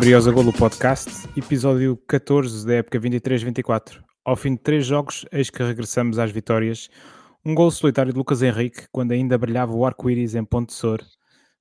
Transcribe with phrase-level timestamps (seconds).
[0.00, 4.02] Briosa Golo Podcast, episódio 14 da época 23-24.
[4.24, 6.88] Ao fim de três jogos, eis que regressamos às vitórias.
[7.44, 11.02] Um gol solitário de Lucas Henrique, quando ainda brilhava o arco-íris em Ponte Sor,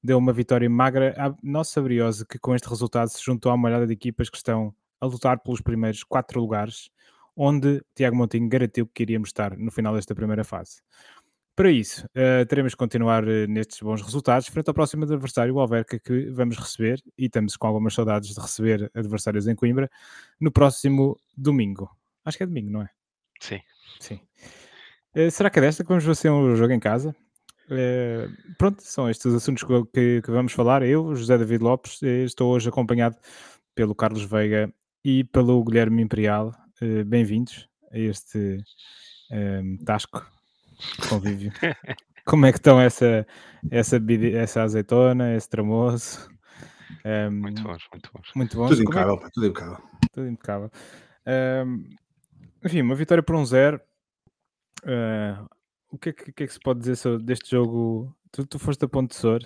[0.01, 3.85] deu uma vitória magra à nossa Briosa, que com este resultado se juntou à molhada
[3.85, 6.89] de equipas que estão a lutar pelos primeiros quatro lugares,
[7.35, 10.81] onde Tiago Montinho garantiu que iríamos estar no final desta primeira fase.
[11.59, 15.59] Para isso, uh, teremos que continuar uh, nestes bons resultados frente ao próximo adversário, o
[15.59, 19.91] Alverca, que vamos receber, e estamos com algumas saudades de receber adversários em Coimbra,
[20.39, 21.91] no próximo domingo.
[22.23, 22.89] Acho que é domingo, não é?
[23.41, 23.59] Sim.
[23.99, 24.21] Sim.
[25.13, 27.13] Uh, será que é desta que vamos fazer um jogo em casa?
[28.57, 29.63] pronto, são estes os assuntos
[29.93, 30.81] que, que, vamos falar.
[30.81, 33.17] Eu, José David Lopes, estou hoje acompanhado
[33.75, 34.73] pelo Carlos Veiga
[35.03, 36.55] e pelo Guilherme Imperial.
[37.05, 38.63] Bem-vindos a este
[39.85, 40.38] Tasco
[41.09, 41.51] convívio.
[42.25, 43.25] Como é que estão essa,
[43.71, 43.97] essa,
[44.35, 46.29] essa azeitona, esse tramoço?
[47.05, 48.31] Um, muito bons, muito bons.
[48.35, 48.69] Muito bons.
[48.69, 49.29] Tudo é impecável, é?
[49.33, 49.77] tudo impecável.
[50.11, 50.71] Tudo impecável.
[51.65, 51.89] Um,
[52.63, 53.79] enfim, uma vitória por um zero.
[54.83, 55.47] Uh,
[55.91, 58.15] o que é que, que, é que, se pode dizer sobre, deste jogo?
[58.31, 59.41] Tu, tu foste a Ponte Sor.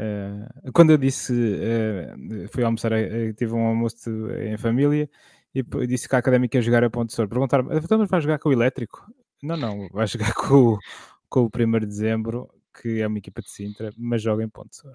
[0.00, 5.08] Uh, quando eu disse, uh, fui almoçar, uh, tive um almoço em família
[5.54, 7.28] e disse que a Académica ia jogar a Ponte Sor.
[7.28, 9.04] Perguntaram-me, então vai jogar com o Elétrico?
[9.42, 10.78] Não, não, vai jogar com,
[11.28, 12.48] com o 1 de dezembro,
[12.80, 14.78] que é uma equipa de Sintra, mas joga em Ponte.
[14.86, 14.92] O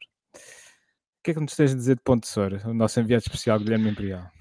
[1.22, 2.28] que é que nos tens a dizer de Ponte
[2.66, 4.32] o nosso enviado especial Guilherme Imperial?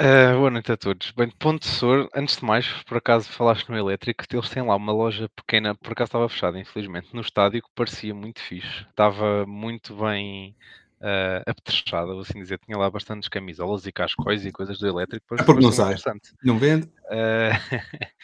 [0.00, 1.10] Uh, boa noite a todos.
[1.10, 4.92] Bem, Ponte Sor, antes de mais, por acaso falaste no elétrico, eles têm lá uma
[4.92, 8.86] loja pequena, por acaso estava fechada, infelizmente, no estádio, que parecia muito fixe.
[8.88, 10.56] Estava muito bem
[11.00, 12.58] uh, apetrechada, vou assim dizer.
[12.58, 15.34] Tinha lá bastantes camisolas e cascóis e coisas do elétrico.
[15.34, 15.96] É porque não sai.
[16.42, 16.86] Não vende?
[17.06, 17.50] Uh,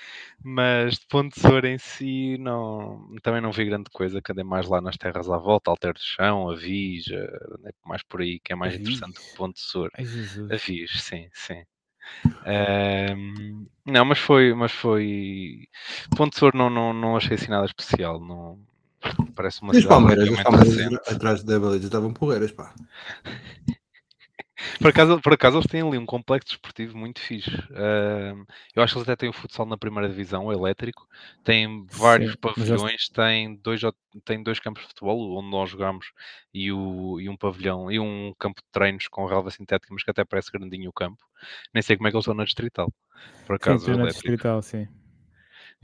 [0.44, 4.20] mas de Ponte de Sor em si, não, também não vi grande coisa.
[4.20, 8.20] Que andei mais lá nas terras à volta, Alter do Chão, Avis, uh, mais por
[8.20, 8.88] aí, que é mais Avis.
[8.88, 9.90] interessante que Ponte de Sor.
[10.50, 11.62] Avis, sim, sim.
[12.24, 15.68] Uh, não, mas foi, mas foi.
[16.16, 18.20] Ponte de Sor não, não, não achei assim nada especial.
[18.20, 18.60] Não,
[19.34, 22.74] Parece uma e os Palmeiras, os Palmeiras atrás da baliza estavam porreiras, pá.
[24.78, 27.50] Por acaso, por acaso eles têm ali um complexo desportivo muito fixe.
[27.50, 31.06] Uh, eu acho que eles até têm o futsal na primeira divisão, o elétrico.
[31.44, 33.82] Tem vários Sim, pavilhões, tem, dois,
[34.24, 36.10] tem dois campos de futebol, onde nós jogamos,
[36.52, 40.10] e, o, e um pavilhão, e um campo de treinos com relva sintética, mas que
[40.10, 41.22] até parece grandinho o campo.
[41.74, 42.90] Nem sei como é que eles estão na distrital.
[43.46, 44.88] Por acaso, sim, na distrital, sim.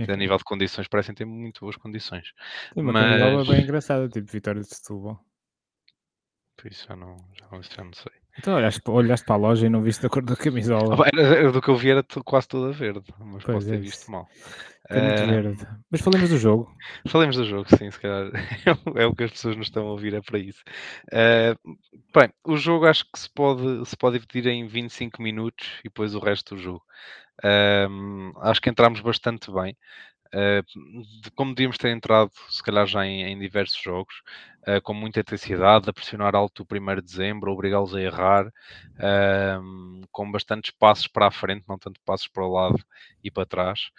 [0.09, 2.33] A nível de condições, parecem ter muito boas condições.
[2.75, 3.49] Tem uma mas...
[3.49, 5.21] bem engraçada, tipo Vitória de Setúbal.
[6.57, 7.47] Por isso já não, já,
[7.77, 8.13] já não sei.
[8.39, 10.97] Então olhaste, olhaste para a loja e não viste a cor da camisola.
[11.05, 13.75] Ah, era, era, do que eu vi era quase toda verde, mas pois posso ter
[13.75, 14.29] é visto mal.
[14.89, 15.67] É muito uh, verde.
[15.91, 16.75] Mas falemos do jogo.
[17.09, 18.31] Falemos do jogo, sim, se calhar
[18.97, 20.63] é o que as pessoas nos estão a ouvir, é para isso.
[21.09, 21.77] Uh,
[22.15, 26.15] bem, o jogo acho que se pode, se pode dividir em 25 minutos e depois
[26.15, 26.83] o resto do jogo.
[27.41, 29.77] Uh, acho que entramos bastante bem.
[30.35, 30.65] Uh,
[31.37, 34.23] como devíamos ter entrado, se calhar já em, em diversos jogos,
[34.67, 40.07] uh, com muita intensidade, a pressionar alto o 1 de dezembro, obrigá-los a errar, uh,
[40.11, 42.83] com bastantes passos para a frente, não tanto passos para o lado
[43.23, 43.91] e para trás.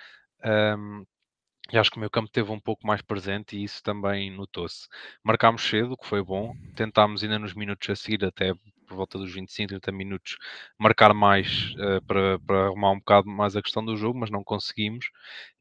[1.72, 4.88] e acho que o meu campo teve um pouco mais presente e isso também notou-se.
[5.24, 8.54] Marcámos cedo, o que foi bom, tentámos ainda nos minutos a seguir, até
[8.94, 10.38] por volta dos 25, 30 minutos,
[10.78, 14.44] marcar mais uh, para, para arrumar um bocado mais a questão do jogo, mas não
[14.44, 15.10] conseguimos.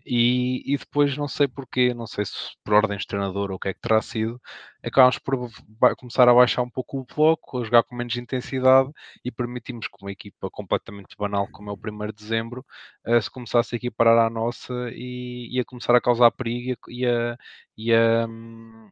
[0.05, 2.35] E, e depois, não sei porquê, não sei se
[2.65, 4.41] por ordem de treinador ou o que é que terá sido,
[4.83, 5.49] acabámos por
[5.97, 8.91] começar a baixar um pouco o bloco, a jogar com menos intensidade
[9.25, 12.67] e permitimos que uma equipa completamente banal como é o 1 de dezembro
[13.07, 17.07] uh, se começasse a equiparar à nossa e, e a começar a causar perigo e
[17.07, 17.39] a,
[17.77, 18.91] e a, hum,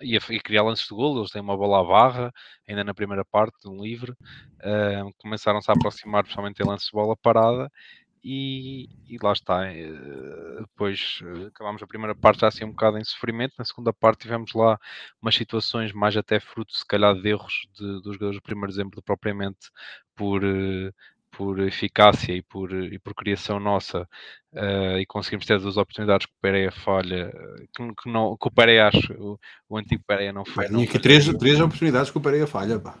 [0.00, 1.18] e, a, e criar lances de gol.
[1.18, 2.32] Eles têm uma bola à barra,
[2.68, 4.12] ainda na primeira parte, de um livre.
[4.12, 7.70] Uh, Começaram-se a aproximar, principalmente em lances de bola parada.
[8.24, 9.62] E, e lá está.
[9.62, 13.54] Uh, depois uh, acabámos a primeira parte já assim um bocado em sofrimento.
[13.58, 14.78] Na segunda parte tivemos lá
[15.22, 19.02] umas situações mais até fruto, se calhar, de erros dos jogadores do 1 de dezembro,
[19.02, 19.70] propriamente
[20.16, 20.42] por
[21.36, 24.08] por eficácia e por, e por criação nossa
[24.54, 27.30] uh, e conseguimos ter duas oportunidades que o Pereira falha,
[27.76, 29.38] que, que, não, que o Pereira acho, o,
[29.68, 30.66] o antigo Pereira não foi.
[30.66, 32.98] Tinha aqui três, três oportunidades que o Pereira falha, pá.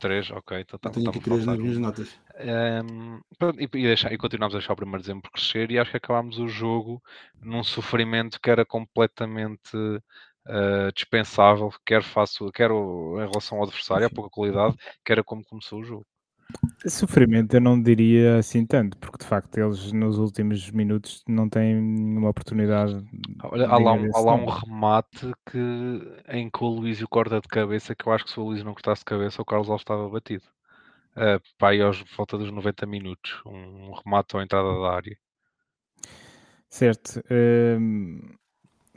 [0.00, 0.60] Três, ok.
[0.60, 2.08] Então, tá, tenho aqui três nas minhas notas.
[2.38, 5.90] Um, ehm, e, e, deixar, e continuamos a deixar o primeiro dezembro crescer e acho
[5.92, 7.00] que acabámos o jogo
[7.40, 14.10] num sofrimento que era completamente uh, dispensável, quer, faço, quer em relação ao adversário, a
[14.10, 16.06] pouca qualidade, quer a como começou o jogo.
[16.86, 21.76] Sofrimento eu não diria assim tanto, porque de facto eles nos últimos minutos não têm
[21.78, 23.04] uma oportunidade.
[23.42, 27.48] Olha, há lá, um, há lá um remate que, em que o Luís corta de
[27.48, 29.82] cabeça, que eu acho que se o Luís não cortasse de cabeça, o Carlos Alves
[29.82, 30.44] estava batido.
[31.16, 35.18] uh, pá, aí aos volta dos 90 minutos, um, um remate à entrada da área.
[36.68, 37.22] Certo.
[37.30, 38.20] Um,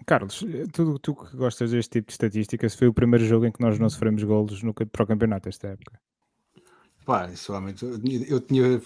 [0.06, 0.44] Carlos,
[0.74, 3.80] tu, tu que gostas deste tipo de estatísticas, foi o primeiro jogo em que nós
[3.80, 6.00] não sofremos golos no, para o campeonato esta época.
[7.10, 8.80] Pá, isso realmente, eu, eu tinha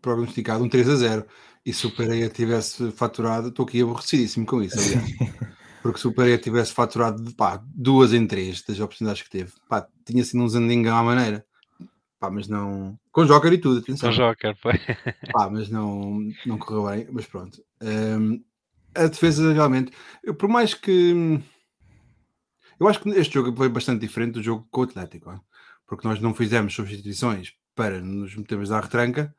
[0.00, 1.26] prognosticado um 3 a 0
[1.66, 5.04] e se o Pereira tivesse faturado, estou aqui aborrecidíssimo com isso, aliás.
[5.82, 9.86] Porque se o Pereira tivesse faturado pá, duas em três das oportunidades que teve, pá,
[10.02, 11.44] tinha sido um zandinga à maneira.
[12.18, 12.98] Pá, mas não.
[13.12, 14.08] Com Joker e tudo, atenção.
[14.12, 14.72] Com Joker, foi.
[15.30, 17.62] Pá, mas não, não correu bem, mas pronto.
[17.82, 18.42] Um,
[18.94, 19.92] a defesa realmente,
[20.24, 21.38] eu, por mais que.
[22.80, 25.38] Eu acho que este jogo foi bastante diferente do jogo com o Atlético,
[25.88, 29.34] porque nós não fizemos substituições para nos metermos à retranca,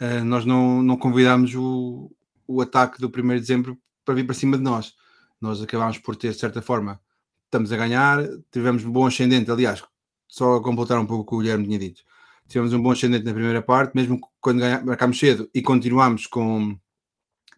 [0.00, 2.10] uh, nós não, não convidámos o,
[2.48, 4.94] o ataque do 1 de dezembro para vir para cima de nós.
[5.40, 7.00] Nós acabámos por ter, de certa forma,
[7.44, 9.84] estamos a ganhar, tivemos um bom ascendente, aliás,
[10.26, 12.02] só a completar um pouco o que o Guilherme tinha dito.
[12.48, 16.78] Tivemos um bom ascendente na primeira parte, mesmo quando marcámos cedo e continuámos com,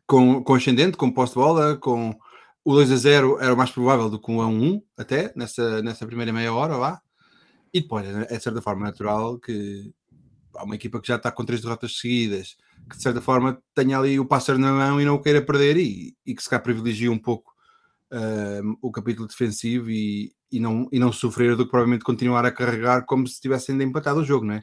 [0.06, 2.14] com, com ascendente, com posse de bola, com
[2.64, 5.82] o 2 a 0 era o mais provável do que um a 1 até, nessa,
[5.82, 7.00] nessa primeira meia hora lá.
[7.74, 9.92] E depois, é de certa forma natural que
[10.54, 12.56] há uma equipa que já está com três derrotas seguidas,
[12.88, 15.76] que de certa forma tenha ali o pássaro na mão e não o queira perder
[15.76, 17.52] e, e que se calhar privilegie um pouco
[18.12, 22.52] uh, o capítulo defensivo e, e, não, e não sofrer do que provavelmente continuar a
[22.52, 24.62] carregar como se tivesse ainda empatado o jogo, não é?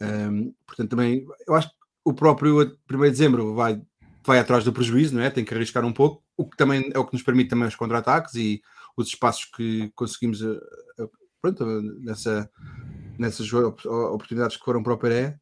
[0.00, 3.80] Um, portanto, também eu acho que o próprio 1 de dezembro vai,
[4.26, 5.30] vai atrás do prejuízo, não é?
[5.30, 7.76] Tem que arriscar um pouco, o que também é o que nos permite também os
[7.76, 8.60] contra-ataques e
[8.96, 10.60] os espaços que conseguimos uh,
[11.52, 12.50] pronto, nessa,
[13.18, 15.38] nessas oportunidades que foram para o Peré,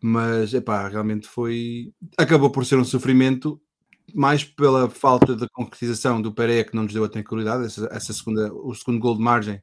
[0.00, 1.92] mas epá, realmente foi.
[2.16, 3.60] Acabou por ser um sofrimento
[4.14, 8.12] mais pela falta de concretização do Pereira que não nos deu a tranquilidade, essa, essa
[8.12, 9.62] segunda, o segundo gol de margem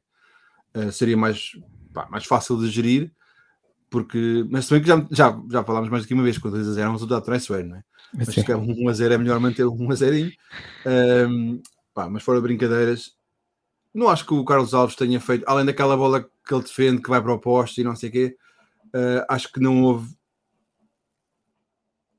[0.74, 1.52] uh, seria mais,
[1.92, 3.12] pá, mais fácil de gerir,
[3.90, 6.68] porque, mas também que já, já, já falámos mais do que uma vez, quando 2
[6.68, 7.82] a 0 é um resultado traiçoeiro, não é?
[8.14, 10.30] Mas se é um 1 a 0 é melhor manter um 1 a 0
[11.28, 13.19] um, pá, mas fora brincadeiras,
[13.92, 17.10] não acho que o Carlos Alves tenha feito, além daquela bola que ele defende, que
[17.10, 18.36] vai para o poste e não sei o quê,
[18.94, 20.14] uh, acho que não houve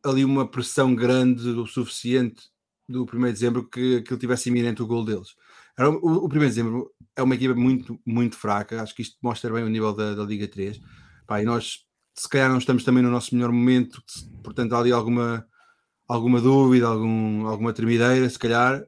[0.03, 2.49] ali uma pressão grande o suficiente
[2.87, 5.35] do 1 de dezembro que aquilo tivesse iminente o gol deles.
[5.79, 8.81] O, o 1 de dezembro é uma equipa muito, muito fraca.
[8.81, 10.79] Acho que isto mostra bem o nível da, da Liga 3.
[11.25, 14.03] Pá, e nós, se calhar, não estamos também no nosso melhor momento,
[14.43, 15.45] portanto, há ali alguma,
[16.07, 18.83] alguma dúvida, algum, alguma tremideira, se calhar,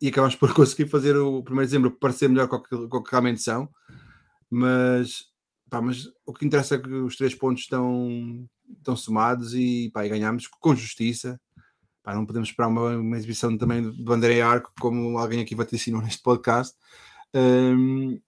[0.00, 3.42] e acabamos por conseguir fazer o 1 de dezembro parecer melhor com o que realmente
[3.42, 3.68] são.
[4.50, 5.24] Mas,
[5.68, 8.48] pá, mas o que interessa é que os três pontos estão,
[8.78, 11.40] estão somados e, pá, e ganhámos com justiça.
[12.02, 16.02] Pá, não podemos esperar uma, uma exibição também do André Arco, como alguém aqui ensinar
[16.02, 16.76] neste podcast.
[17.34, 18.20] Um,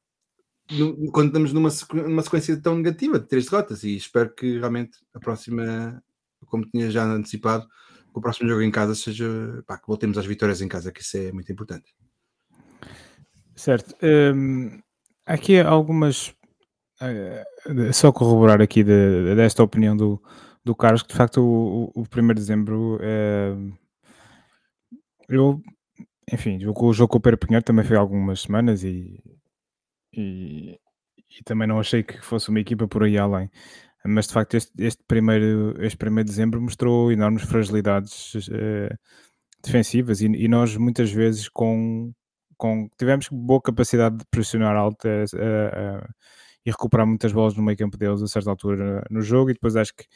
[1.13, 1.71] quando estamos numa,
[2.07, 6.03] numa sequência tão negativa de três derrotas e espero que realmente a próxima,
[6.47, 7.67] como tinha já antecipado,
[8.15, 9.27] o próximo jogo em casa seja
[9.67, 11.95] pá, que voltemos às vitórias em casa, que isso é muito importante.
[13.55, 13.95] Certo.
[14.03, 14.81] Um,
[15.27, 16.29] aqui algumas
[17.01, 20.23] uh, só corroborar aqui de, desta opinião do,
[20.65, 23.79] do Carlos, que de facto o, o, o 1 de dezembro uh,
[25.29, 25.63] eu
[26.33, 29.21] enfim, o jogo com o Pedro Pinheiro também foi algumas semanas e,
[30.13, 30.79] e,
[31.39, 33.51] e, também não achei que fosse uma equipa por aí além.
[34.05, 38.99] Mas de facto este, este primeiro, este primeiro de dezembro mostrou enormes fragilidades uh,
[39.63, 42.13] defensivas e, e, nós muitas vezes com,
[42.57, 46.15] com tivemos boa capacidade de pressionar alta uh, uh,
[46.65, 49.51] e recuperar muitas bolas no meio campo deles a certa altura no jogo.
[49.51, 50.07] E depois acho que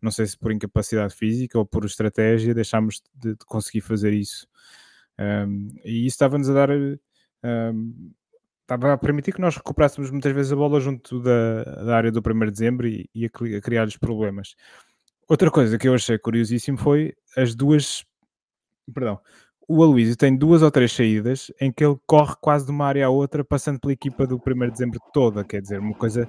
[0.00, 4.46] não sei se por incapacidade física ou por estratégia deixámos de, de conseguir fazer isso.
[5.18, 8.12] Um, e isso estava-nos a dar um,
[8.64, 12.20] estava a permitir que nós recuperássemos muitas vezes a bola junto da, da área do
[12.20, 14.54] 1 de dezembro e, e a, a criar-lhes problemas.
[15.28, 18.04] Outra coisa que eu achei curiosíssimo foi as duas.
[18.92, 19.20] Perdão.
[19.66, 23.06] O Aloysio tem duas ou três saídas em que ele corre quase de uma área
[23.06, 25.42] à outra, passando pela equipa do 1 de dezembro toda.
[25.42, 26.28] Quer dizer, uma coisa.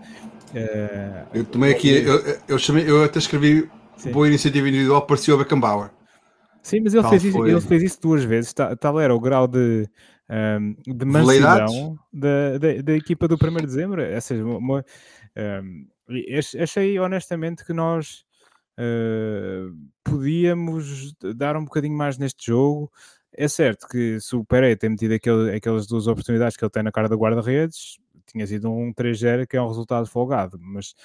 [0.52, 1.28] Uh...
[1.34, 4.12] Eu tomei aqui, eu, eu, chamei, eu até escrevi Sim.
[4.12, 5.90] boa iniciativa individual, parecia o Beckenbauer.
[6.64, 8.54] Sim, mas ele, fez isso, ele fez isso duas vezes.
[8.54, 9.88] Tal era o grau de
[10.30, 14.02] um, de mansidão da, da, da, equipa do 1 de dezembro.
[14.02, 14.86] Ou seja, uma,
[15.64, 15.88] um,
[16.62, 18.26] achei honestamente que nós
[18.80, 22.92] uh, podíamos dar um bocadinho mais neste jogo.
[23.34, 26.84] É certo que se o Pereira tem metido aquele, aquelas duas oportunidades que ele tem
[26.84, 30.96] na cara do guarda-redes, tinha sido um 3-0 que é um resultado folgado, mas,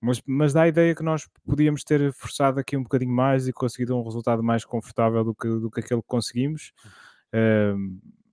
[0.00, 3.52] mas, mas dá a ideia que nós podíamos ter forçado aqui um bocadinho mais e
[3.52, 6.72] conseguido um resultado mais confortável do que, do que aquele que conseguimos.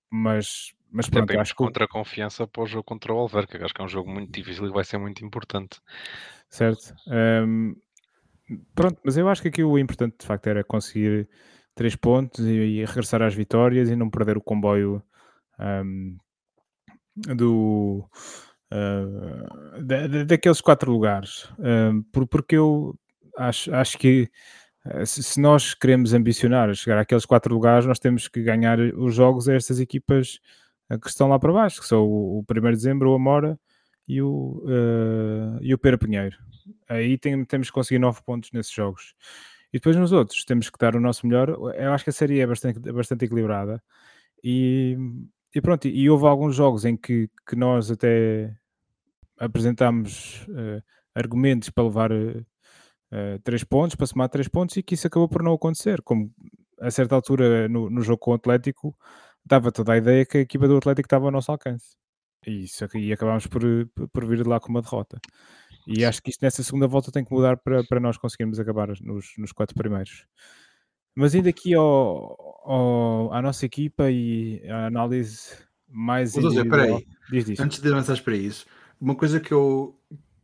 [0.09, 3.63] Mas mas pronto, acho que contra a confiança para o jogo contra o Alverca, que
[3.63, 5.79] acho que é um jogo muito difícil e vai ser muito importante.
[6.49, 6.95] certo?
[7.07, 7.75] Ahm,
[8.73, 11.27] pronto, mas eu acho que aqui o importante de facto era conseguir
[11.75, 15.03] três pontos e, e regressar às vitórias e não perder o comboio
[15.59, 16.15] ahm,
[17.35, 18.07] do
[18.71, 21.47] ah, da- da- daqueles quatro lugares.
[22.11, 22.97] Por- porque eu
[23.37, 24.29] acho, acho que
[25.05, 29.47] se, se nós queremos ambicionar chegar àqueles quatro lugares, nós temos que ganhar os jogos
[29.49, 30.39] a estas equipas
[30.89, 33.59] ah, que estão lá para baixo, que são o, o 1 de dezembro, o Amora
[34.07, 36.37] e o, ah, e o Pera Pinheiro.
[36.89, 39.15] Aí tem- temos que conseguir nove pontos nesses jogos.
[39.73, 41.49] E depois nos outros temos que dar o nosso melhor.
[41.49, 43.81] Eu acho que a série é bastante, bastante equilibrada.
[44.43, 44.97] E,
[45.53, 48.55] e pronto, e houve alguns jogos em que, que nós até
[49.37, 50.81] apresentámos eh,
[51.13, 52.43] argumentos para levar eh,
[53.11, 56.01] eh, três pontos, para somar três pontos, e que isso acabou por não acontecer.
[56.01, 56.31] Como
[56.79, 58.95] a certa altura no, no jogo com o Atlético,
[59.45, 61.95] dava toda a ideia que a equipa do Atlético estava ao nosso alcance.
[62.45, 63.61] E, isso, e acabámos por,
[64.13, 65.19] por- vir de lá com uma derrota.
[65.87, 68.87] E acho que isto nessa segunda volta tem que mudar para, para nós conseguirmos acabar
[69.01, 70.25] nos, nos quatro primeiros.
[71.15, 75.51] Mas indo aqui ao, ao- à nossa equipa e à análise
[75.87, 76.69] mais individual.
[76.99, 77.07] peraí.
[77.31, 77.59] Diz, diz.
[77.59, 78.65] Antes de avançares para isso,
[78.99, 79.97] uma coisa que eu,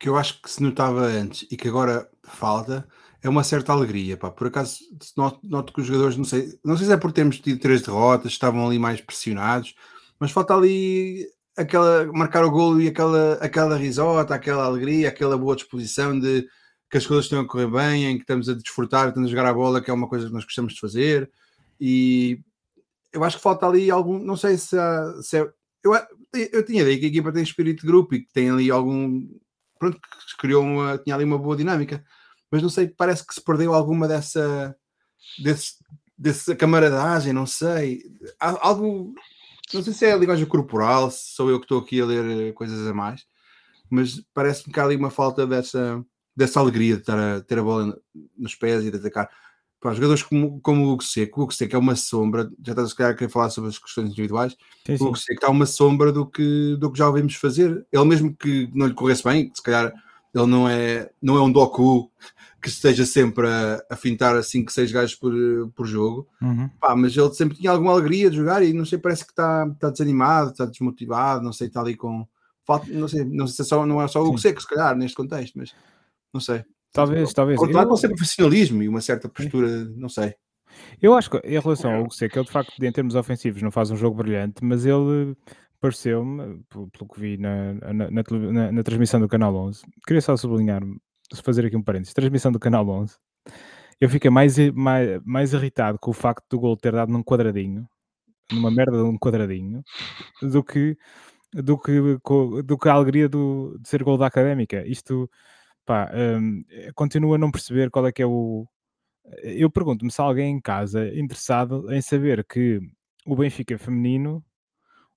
[0.04, 2.86] que eu acho que se notava antes e que agora falta
[3.22, 4.18] é uma certa alegria.
[4.18, 4.30] Pá.
[4.30, 4.80] Por acaso,
[5.16, 7.82] noto, noto que os jogadores, não sei, não sei se é por termos tido três
[7.82, 9.74] derrotas, estavam ali mais pressionados,
[10.20, 15.56] mas falta ali aquela marcar o golo e aquela, aquela risota, aquela alegria, aquela boa
[15.56, 16.46] disposição de
[16.92, 19.46] que as coisas estão a correr bem, em que estamos a desfrutar, estamos a jogar
[19.46, 21.32] a bola, que é uma coisa que nós gostamos de fazer.
[21.80, 22.42] E
[23.14, 25.50] eu acho que falta ali algum, não sei se, há, se é,
[25.84, 25.94] eu,
[26.34, 29.28] eu tinha ideia que a equipa tem espírito de grupo e que tem ali algum.
[29.84, 30.98] Pronto, que criou uma.
[30.98, 32.04] tinha ali uma boa dinâmica.
[32.50, 34.76] Mas não sei, parece que se perdeu alguma dessa.
[35.40, 35.74] desse,
[36.18, 38.02] dessa camaradagem, não sei.
[38.40, 39.14] Há Algo.
[39.74, 42.50] Não sei se é a linguagem corporal, se sou eu que estou aqui a ler
[42.50, 43.26] eh, coisas a mais,
[43.90, 47.98] mas parece-me que há ali uma falta dessa, dessa alegria de a ter a bola
[48.38, 49.30] nos pés e de atacar.
[49.84, 52.94] Para jogadores como, como o Hugo Seco, o Hugo Seco é uma sombra, já estás
[52.94, 54.56] a calhar a querer falar sobre as questões individuais,
[54.88, 55.04] Sim, o sim.
[55.04, 57.86] Hugo Seco está uma sombra do que, do que já ouvimos fazer.
[57.92, 59.94] Ele mesmo que não lhe corresse bem, que se calhar
[60.34, 62.10] ele não é, não é um Doku
[62.62, 65.34] que esteja sempre a, a fintar 5, 6 gajos por,
[65.76, 66.70] por jogo, Uhum.
[66.80, 69.68] Pá, mas ele sempre tinha alguma alegria de jogar e não sei, parece que está,
[69.70, 72.26] está desanimado, está desmotivado, não sei, está ali com.
[72.66, 74.38] Falta, não sei, não sei se é só, não é só o Hugo.
[74.38, 75.76] Seco, se calhar, neste contexto, mas
[76.34, 76.64] não sei.
[76.94, 77.60] Talvez, talvez.
[77.60, 80.34] Lado, Eu- pode ser profissionalismo e uma certa postura, não sei.
[81.02, 83.72] Eu acho que em relação ao Hugo Seco, ele de facto, em termos ofensivos, não
[83.72, 85.36] faz um jogo brilhante, mas ele
[85.80, 90.82] pareceu-me, pelo, que vi na, na, na na- transmissão do Canal 11, queria só sublinhar,
[91.44, 93.18] fazer aqui um parênteses, transmissão do Canal 11,
[94.00, 97.86] eu fiquei mais, mais, mais irritado com o facto do gol ter dado num quadradinho,
[98.52, 99.84] numa merda de um quadradinho,
[100.42, 100.98] do que,
[101.54, 102.00] do que,
[102.64, 104.86] do que a alegria do, de ser gol da Académica.
[104.88, 105.30] Isto,
[105.86, 106.64] pá, hum,
[106.96, 108.68] continuo a não perceber qual é que é o,
[109.42, 112.80] eu pergunto-me se alguém em casa interessado em saber que
[113.26, 114.44] o Benfica feminino,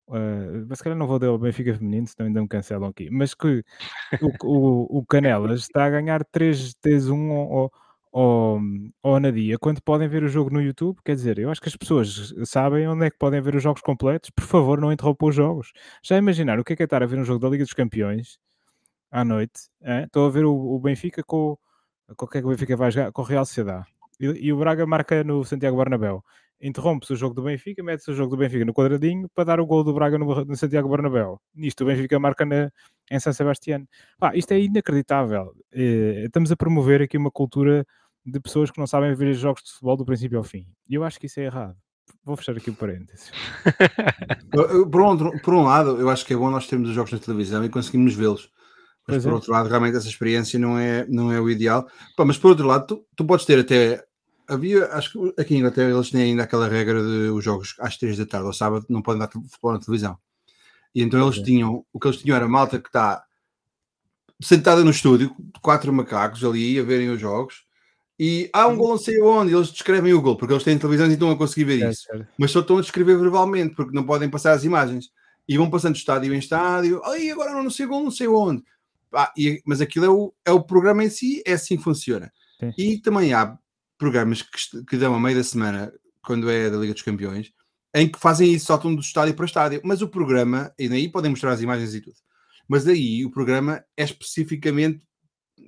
[0.08, 3.10] uh, mas se calhar não vou dar o Benfica feminino, senão ainda me cancelam aqui,
[3.10, 3.64] mas que
[4.22, 7.72] o, o, o Canelas está a ganhar 3-1 ao,
[8.12, 8.60] ao,
[9.02, 11.76] ao Anadia, quando podem ver o jogo no YouTube, quer dizer, eu acho que as
[11.76, 15.34] pessoas sabem onde é que podem ver os jogos completos, por favor não interrompam os
[15.34, 15.72] jogos.
[16.02, 17.74] Já imaginaram o que é que é estar a ver um jogo da Liga dos
[17.74, 18.38] Campeões
[19.10, 20.04] à noite, hã?
[20.04, 21.56] estou a ver o, o Benfica com,
[22.30, 23.12] que é que o Benfica vai jogar?
[23.12, 23.86] Com o Real Sociedade.
[24.20, 26.24] E, e o Braga marca no Santiago Bernabéu.
[26.60, 29.66] Interrompe-se o jogo do Benfica, mete-se o jogo do Benfica no quadradinho para dar o
[29.66, 31.38] gol do Braga no, no Santiago Bernabéu.
[31.54, 32.70] Nisto o Benfica marca na,
[33.10, 33.84] em San Sebastián.
[34.18, 35.52] Pá, isto é inacreditável.
[35.72, 37.86] Eh, estamos a promover aqui uma cultura
[38.24, 40.66] de pessoas que não sabem ver os jogos de futebol do princípio ao fim.
[40.88, 41.76] E eu acho que isso é errado.
[42.24, 43.30] Vou fechar aqui o parênteses.
[44.52, 46.94] Eu- eu, Por um, por um lado, eu acho que é bom nós termos os
[46.94, 48.50] jogos na televisão e conseguirmos vê-los.
[49.06, 49.34] Mas Pois por é.
[49.34, 51.86] outro lado, realmente essa experiência não é, não é o ideal.
[52.16, 54.04] Pá, mas por outro lado, tu, tu podes ter até.
[54.48, 57.96] Havia, acho que aqui em Inglaterra eles têm ainda aquela regra de os jogos às
[57.96, 60.16] 3 da tarde ou sábado não podem dar te- futebol na televisão.
[60.94, 61.42] E então eles é.
[61.42, 63.22] tinham, o que eles tinham era malta que está
[64.40, 67.64] sentada no estúdio, quatro macacos ali a verem os jogos,
[68.18, 71.06] e há um gol não sei onde, eles descrevem o gol, porque eles têm televisão
[71.08, 72.26] e estão a conseguir ver É, isso sério.
[72.38, 75.10] mas só estão a descrever verbalmente, porque não podem passar as imagens.
[75.48, 78.62] E vão passando de estádio em estádio, aí agora não sei gol, não sei onde.
[79.10, 82.30] Pá, e- mas aquilo é o, é o programa em si, é assim que funciona.
[82.60, 82.72] Sim.
[82.76, 83.56] E também há
[83.98, 85.92] programas que, que dão a meio da semana,
[86.24, 87.52] quando é da Liga dos Campeões,
[87.94, 89.80] em que fazem isso, saltam do estádio para estádio.
[89.84, 92.16] Mas o programa, e daí podem mostrar as imagens e tudo,
[92.68, 95.00] mas daí o programa é especificamente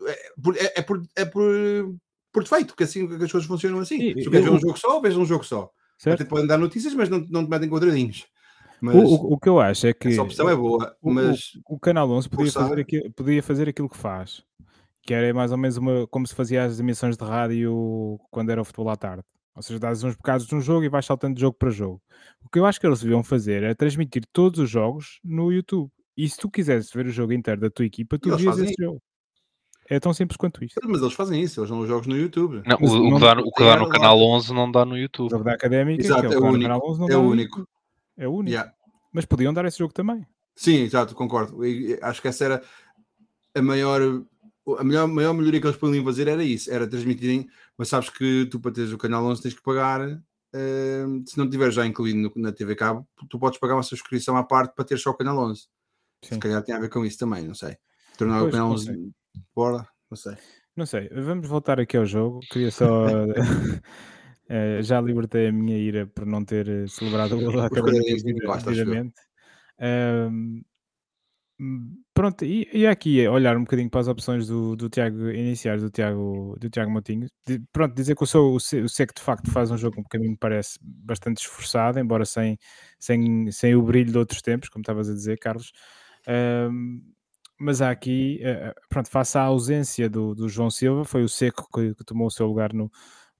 [0.07, 1.97] é por, é, é por, é por,
[2.33, 3.99] por defeito, que assim que as coisas funcionam assim.
[4.03, 5.71] E- Se tu queres ver um jogo só, veja um jogo só.
[5.97, 6.21] Certo?
[6.21, 8.27] Até podem dar notícias, mas não, não te metem quadradinhos.
[8.81, 11.15] Mas O, o- o que eu acho é que essa opção é boa, o, o-
[11.15, 14.43] mas o Canal 11 podia forçar- fazer, aquilo, podia fazer aquilo que faz,
[15.03, 18.61] que era mais ou menos uma, como se fazia as emissões de rádio quando era
[18.61, 19.23] o futebol à tarde.
[19.57, 22.01] Ou seja, dás uns bocados de um jogo e vais saltando de jogo para jogo.
[22.45, 25.91] O que eu acho que eles deviam fazer é transmitir todos os jogos no YouTube.
[26.17, 29.01] E se tu quisesse ver o jogo inteiro da tua equipa, tu vias esse jogo.
[29.91, 30.79] É tão simples quanto isto.
[30.87, 32.63] mas eles fazem isso, eles dão os jogos no YouTube.
[32.67, 34.25] Não, Mas o, o não- que dá, no- o que dá no canal lá.
[34.37, 35.31] 11 não dá no O YouTube.
[35.31, 36.69] jogo da Académica, Exato, que é o, é o que dá no único.
[36.69, 37.69] Canal 11, não É dá o no único.
[38.19, 38.51] É o único.
[38.51, 38.73] Yeah.
[39.13, 40.27] Mas podiam dar esse jogo também.
[40.55, 41.65] Sim, exato, concordo.
[41.65, 42.63] E- acho que essa era
[43.55, 44.01] a maior,
[44.79, 48.47] a melhor, maior melhoria que eles podiam fazer era isso, era transmitirem, mas sabes que
[48.51, 50.01] tu para teres o canal 11 tens que pagar,
[50.53, 54.37] eh, se não tiver já incluído no- na TV Cabo, tu podes pagar uma subscrição
[54.37, 55.69] à parte para ter só o canal 11.
[56.25, 56.35] Sim.
[56.35, 57.77] Se calhar tem a ver com isso também, não sei.
[58.19, 59.13] Tornar o Pois, canal não 11
[59.55, 60.37] fora, não sei.
[60.77, 62.41] Não sei, vamos voltar aqui ao jogo.
[62.51, 63.07] Queria só.
[64.49, 67.69] eh, já libertei a minha ira por não ter eh, celebrado o gol da
[68.65, 69.15] devidamente.
[71.61, 75.29] Hum, pronto, e, e aqui é olhar um bocadinho para as opções do, do Tiago
[75.31, 77.27] iniciais do Tiago, do Tiago Moutinho.
[77.45, 79.97] De- pronto, dizer que eu sou o Se- o Seco de facto faz um jogo
[80.21, 82.57] mim me parece bastante esforçado, embora sem,
[82.99, 85.73] sem, sem o brilho de outros tempos, como estavas a dizer, Carlos.
[86.29, 87.01] Ahm,
[87.61, 91.67] mas há aqui, eh, pronto, face à ausência do, do João Silva, foi o Seco
[91.75, 92.89] que, que tomou o seu lugar no,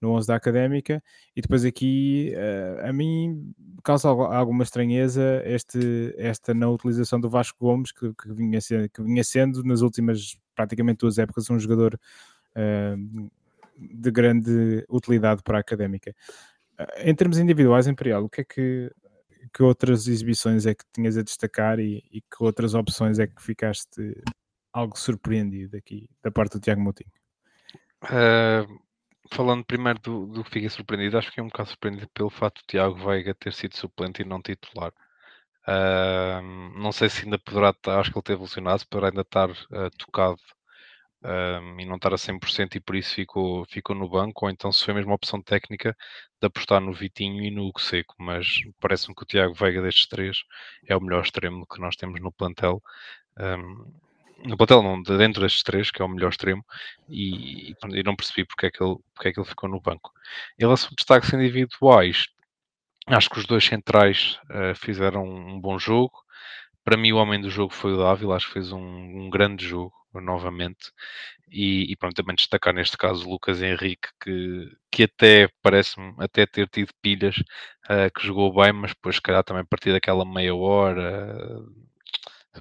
[0.01, 1.03] no 11 da Académica,
[1.35, 3.53] e depois aqui, eh, a mim,
[3.83, 8.89] causa algu- alguma estranheza este, esta não utilização do Vasco Gomes, que, que, vinha, sendo,
[8.89, 11.99] que vinha sendo nas últimas praticamente duas épocas um jogador
[12.55, 12.97] eh,
[13.77, 16.15] de grande utilidade para a Académica.
[16.79, 18.93] Eh, Em termos individuais, Imperial, o que é que,
[19.53, 23.43] que outras exibições é que tinhas a destacar e, e que outras opções é que
[23.43, 24.23] ficaste
[24.73, 27.11] algo surpreendido aqui da parte do Tiago Moutinho?
[28.03, 28.65] Ah,
[29.31, 32.61] falando primeiro do, do que fiquei surpreendido, acho que fiquei um bocado surpreendido pelo facto
[32.63, 34.93] do Tiago Veiga ter sido suplente e não titular.
[35.67, 36.41] Ah,
[36.77, 40.41] não sei se ainda poderá acho que ele teve lesionado, poderá ainda estar ah, tocado
[41.79, 44.85] e não estar a 100% e por isso ficou, ficou no banco, ou então se
[44.85, 45.97] foi mesmo a opção técnica
[46.41, 48.47] de apostar no Vitinho e no Hugo Seco, mas
[48.81, 50.39] parece-me que o Tiago Veiga destes três
[50.87, 52.81] é o melhor extremo que nós temos no plantel.
[53.39, 53.93] Um,
[54.45, 56.65] no plantel não, de dentro destes três, que é o melhor extremo,
[57.09, 60.13] e, e não percebi porque é, que ele, porque é que ele ficou no banco.
[60.59, 62.27] Em relação a destaques individuais,
[63.07, 66.13] acho que os dois centrais eh, fizeram um bom jogo.
[66.85, 69.67] Para mim, o homem do jogo foi o Dávila, acho que fez um, um grande
[69.67, 70.93] jogo, novamente.
[71.51, 76.47] E, e pronto, também destacar neste caso o Lucas Henrique, que, que até parece-me até
[76.47, 77.37] ter tido pilhas,
[77.89, 81.63] eh, que jogou bem, mas depois, se calhar, também a partir daquela meia hora,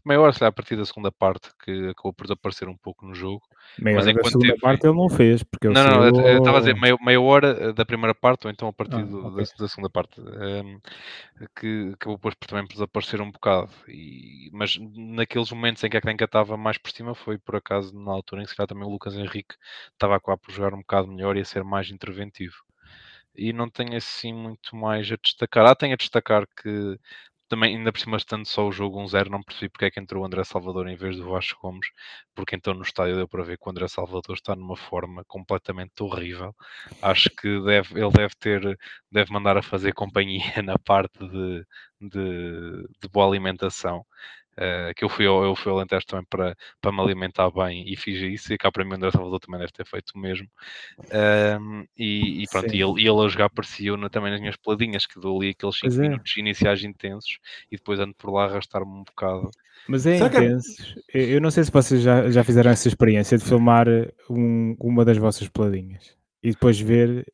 [0.06, 3.06] meia hora, se calhar, a partir da segunda parte, que acabou por desaparecer um pouco
[3.06, 3.42] no jogo.
[3.80, 6.38] Meia Mas hora da segunda teve- parte ele não fez, porque ele Não, não, eu-
[6.38, 9.04] estava a dizer meia, meia hora eh, da primeira parte, ou então a partir Ah,
[9.06, 9.46] do- ok.
[9.46, 10.80] da, da segunda parte, ehm,
[11.56, 13.70] que acabou depois por também por desaparecer um bocado.
[13.88, 17.94] E, mas naqueles momentos em que a Crenca estava mais por cima, foi por acaso
[17.98, 19.56] na altura em que se calhar também o Lucas Henrique
[19.94, 22.56] estava a acabar por jogar um bocado melhor e a ser mais interventivo.
[23.36, 25.66] E não tenho assim muito mais a destacar.
[25.68, 27.00] Ah, tenho a destacar que
[27.48, 30.24] também, ainda por cima, estando só o jogo 1-0, não percebi porque é que entrou
[30.24, 31.88] o André Salvador em vez do Vasco Gomes,
[32.36, 36.02] porque então no estádio deu para ver que o André Salvador está numa forma completamente
[36.04, 36.56] horrível.
[37.02, 38.78] Acho que deve, ele deve ter,
[39.12, 41.66] deve mandar a fazer companhia na parte de,
[42.02, 44.06] de, de boa alimentação.
[44.60, 47.84] Uh, que eu fui, ao, eu fui ao Alentejo também para, para me alimentar bem
[47.88, 50.20] e fiz isso, e cá para mim o André Salvador também deve ter feito o
[50.20, 50.48] mesmo.
[51.62, 54.56] Um, e, e pronto, e ele, e ele a jogar parecia na, também nas minhas
[54.56, 56.02] peladinhas, que dou ali aqueles 5 Pois é.
[56.02, 57.38] minutos iniciais intensos
[57.72, 59.50] e depois ando por lá a arrastar-me um bocado.
[59.88, 60.76] Mas é Será que é- intenso.
[61.14, 63.88] Eu eu não sei se vocês já, já fizeram essa experiência de filmar
[64.30, 67.26] um- uma das vossas peladinhas e depois ver,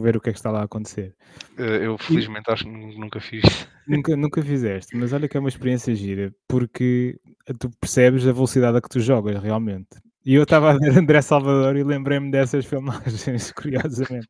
[0.00, 1.14] ver o que é que está lá a acontecer.
[1.58, 3.42] Uh, eu felizmente acho que nu- nunca fiz.
[3.86, 7.18] Nunca, nunca fizeste, mas olha que é uma experiência gira, porque
[7.58, 9.88] tu percebes a velocidade a que tu jogas realmente.
[10.24, 14.28] E eu estava a ver André Salvador e lembrei-me dessas filmagens, curiosamente.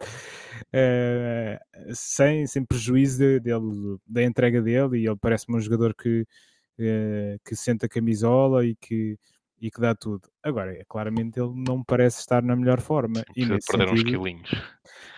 [0.72, 1.58] Eh,
[1.92, 6.26] sem, sem prejuízo de- dele, da entrega dele, e ele parece-me um jogador que,
[6.78, 9.18] eh, que sente a camisola e que,
[9.62, 10.28] e que dá tudo.
[10.42, 13.22] Agora, é, claramente ele não parece estar na melhor forma.
[13.34, 14.50] E perder uns sentido, quilinhos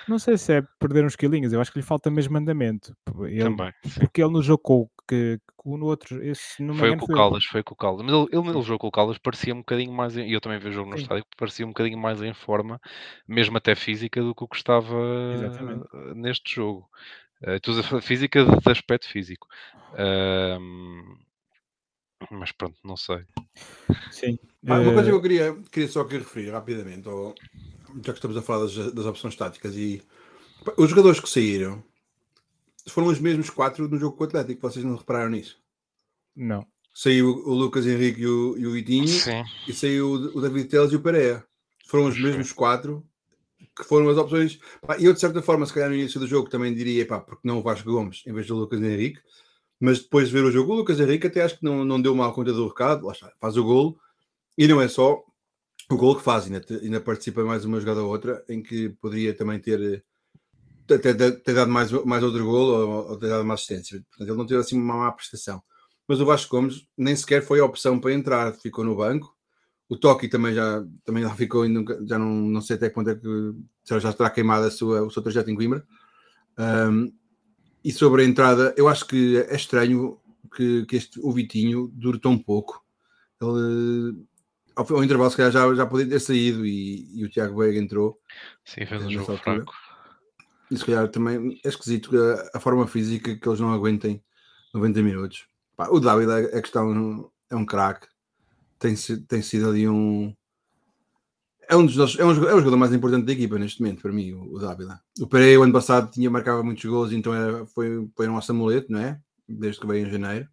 [0.06, 2.96] não sei se é perder uns quilinhos, eu acho que lhe falta mesmo andamento.
[3.22, 3.72] Ele, também.
[3.84, 4.00] sim.
[4.00, 7.16] porque ele no jogo com, que, que no outro, esse, não me Foi com o
[7.16, 8.04] Caldas, foi com o Caldas.
[8.04, 10.58] Mas ele, ele no jogo com o Caldas parecia um bocadinho mais, e eu também
[10.58, 11.04] vi o jogo no Sim.
[11.04, 12.80] estádio, parecia um bocadinho mais em forma,
[13.26, 14.96] mesmo até física, do que o que estava
[15.32, 15.86] Exatamente.
[15.94, 16.88] eh, neste jogo.
[17.82, 19.46] Falar física de, aspecto físico.
[19.96, 21.18] Ahm,
[22.30, 23.24] mas pronto, não sei.
[24.10, 24.38] Sim.
[24.66, 27.34] Ah, uma coisa Eh, que eu queria, queria só aqui referir rapidamente, ou,
[27.96, 30.02] já que estamos a falar das, das opções táticas, e
[30.76, 31.82] os jogadores que saíram,
[32.88, 34.60] foram os mesmos quatro no jogo com o Atlético.
[34.62, 35.58] Vocês não repararam nisso?
[36.34, 36.66] Não.
[36.92, 39.42] Saiu o Lucas Henrique e o, e o Itinho Sim.
[39.66, 41.44] e saiu o David Teles e o Pereira.
[41.86, 43.04] Foram os mesmos quatro
[43.76, 44.60] que foram as opções.
[44.98, 47.46] E eu, de certa forma, se calhar no início do jogo também diria, pá, porque
[47.46, 49.20] não o Vasco Gomes em vez do Lucas Henrique,
[49.80, 52.14] mas depois de ver o jogo, o Lucas Henrique até acho que não, não deu
[52.14, 53.98] mal conta do recado, lá está, faz o golo
[54.58, 55.22] e não é só
[55.90, 59.34] o golo que faz, ainda, ainda participa mais uma jogada ou outra em que poderia
[59.34, 60.04] também ter,
[60.86, 64.02] ter, ter- dado mais, mais outro golo ou, ou ter dado uma assistência.
[64.10, 65.62] Portanto, ele não teve assim uma má prestação.
[66.06, 69.34] Mas o Vasco Gomes nem sequer foi a opção para entrar, ficou no banco.
[69.88, 73.14] O Toki também já, também já ficou, nunca- já não, não sei até quando é
[73.14, 73.28] que
[74.00, 75.84] já, terá queimado a sua, o seu trajeto em Coimbra.
[76.58, 77.12] Um,
[77.84, 80.18] e sobre a entrada, eu acho que é estranho
[80.54, 82.82] que, que este, o Vitinho dure tão pouco.
[83.40, 84.24] Ele,
[84.74, 87.78] ao, ao intervalo, se calhar já, já podia ter saído e, e o Tiago Veiga
[87.78, 88.18] entrou.
[88.64, 89.56] Sim, fez um jogo altura.
[89.56, 89.74] fraco.
[90.70, 94.22] E se calhar também é esquisito a, a forma física que eles não aguentem
[94.72, 95.46] 90 minutos.
[95.76, 98.08] Pá, o David é, é que está um, é um craque.
[98.78, 98.94] Tem,
[99.28, 100.34] tem sido ali um.
[101.74, 104.00] É um dos nossos- é, um, é o jogador mais importante da equipa neste momento,
[104.00, 105.00] para mim, o, o Dávila.
[105.20, 108.92] O Pereira, o ano passado, tinha, marcava muitos gols, então era, foi, foi nosso amuleto,
[108.92, 109.20] não é?
[109.48, 110.48] Desde que veio em janeiro.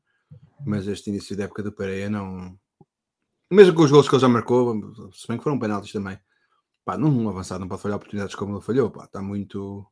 [0.65, 2.57] Mas este início da época do Pereira não.
[3.51, 4.73] Mesmo com os gols que ele já marcou,
[5.13, 6.17] se bem que foram penaltis também.
[6.83, 8.89] Pá, num avançado não pode falhar oportunidades como ele falhou.
[8.89, 9.85] Pá, está muito.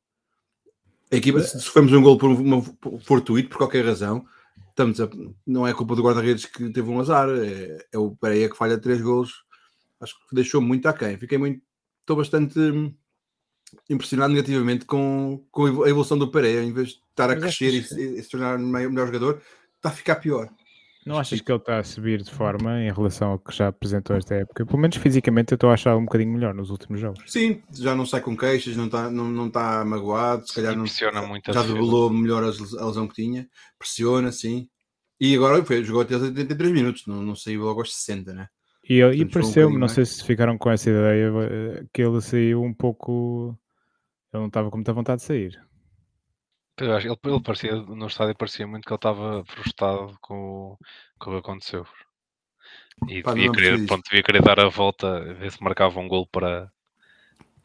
[1.11, 2.63] A equipa, se sofremos um gol por uma
[3.05, 4.25] fortuito, por qualquer razão,
[4.69, 5.09] estamos a-
[5.45, 8.79] não é culpa do guarda-redes que teve um azar, é, é o Pereira que falha
[8.79, 9.43] três gols.
[10.01, 11.17] Acho que deixou muito aquém.
[11.17, 11.61] Fiquei muito.
[12.01, 12.93] Estou bastante hum,
[13.89, 16.63] impressionado negativamente com, com a evolução do Pereira.
[16.63, 19.41] Em vez de estar a Mas crescer e, achas e se tornar o melhor jogador,
[19.77, 20.49] está a ficar pior.
[21.05, 24.15] Não achas que ele está a subir de forma em relação ao que já apresentou
[24.15, 24.65] esta época?
[24.65, 27.23] Pelo menos fisicamente eu estou a achar um bocadinho melhor nos últimos jogos.
[27.25, 30.83] Sim, já não sai com queixas, não está não, não tá magoado, se calhar não,
[30.83, 34.67] Impressiona muito a já develou melhor a les- a lesão que tinha, pressiona, sim.
[35.19, 38.47] E agora foi, jogou até aos 83 minutos, não, não saiu logo aos 60, né?
[38.89, 42.01] E, eu- e um pareceu-me, bocadinho não sei se ficaram com essa ideia, eh, que
[42.01, 43.55] ele saiu um pouco.
[44.33, 45.61] Ele não estava com muita vontade de sair.
[46.77, 50.77] Eu acho- Ele, ele parecia, no estádio parecia muito que ele estava frustrado com, o-
[51.19, 51.85] com o que aconteceu.
[53.07, 56.25] E Pá, devia querer, pronto, devia querer dar a volta, ver se marcava um gol
[56.27, 56.71] para,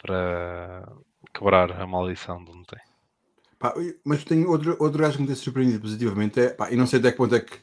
[0.01, 0.87] para
[1.33, 2.79] quebrar a maldição de ontem.
[3.59, 3.73] Pá,
[4.05, 6.99] mas tem outro, outro gajo que me tem surpreendido positivamente, é, pá, e não sei
[6.99, 7.59] até que ponto é que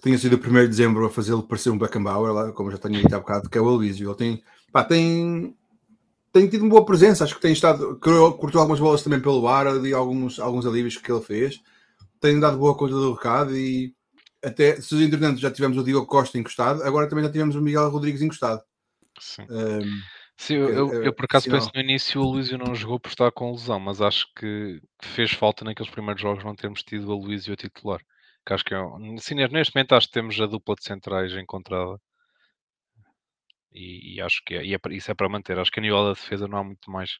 [0.00, 2.78] tenha sido o 1 de dezembro a fazê-lo parecer um Beckenbauer, lá, como eu já
[2.78, 4.08] tenho dito há bocado, que é o Aloysio.
[4.10, 5.56] Ele tem, pá, tem,
[6.32, 9.66] tem tido uma boa presença, acho que tem estado, cortou algumas bolas também pelo ar,
[9.66, 11.60] ali alguns, alguns alívios que ele fez,
[12.20, 13.94] tem dado boa conta do recado e
[14.44, 17.90] até, se entretanto já tivemos o Diogo Costa encostado, agora também já tivemos o Miguel
[17.90, 18.62] Rodrigues encostado.
[19.20, 19.42] Sim.
[19.50, 20.00] Um,
[20.36, 21.58] Sim, eu, que- eu, é eu por acaso sinal.
[21.58, 25.32] penso no início o Luísio não jogou por estar com lesão, mas acho que fez
[25.32, 28.00] falta naqueles primeiros jogos não termos tido o Luísio a titular.
[28.48, 31.34] Que acho que é um, sim, neste momento acho que temos a dupla de centrais
[31.34, 32.00] encontrada.
[33.70, 35.58] E, e acho que é, e é isso é para manter.
[35.58, 37.18] Acho que a nível da defesa não há muito mais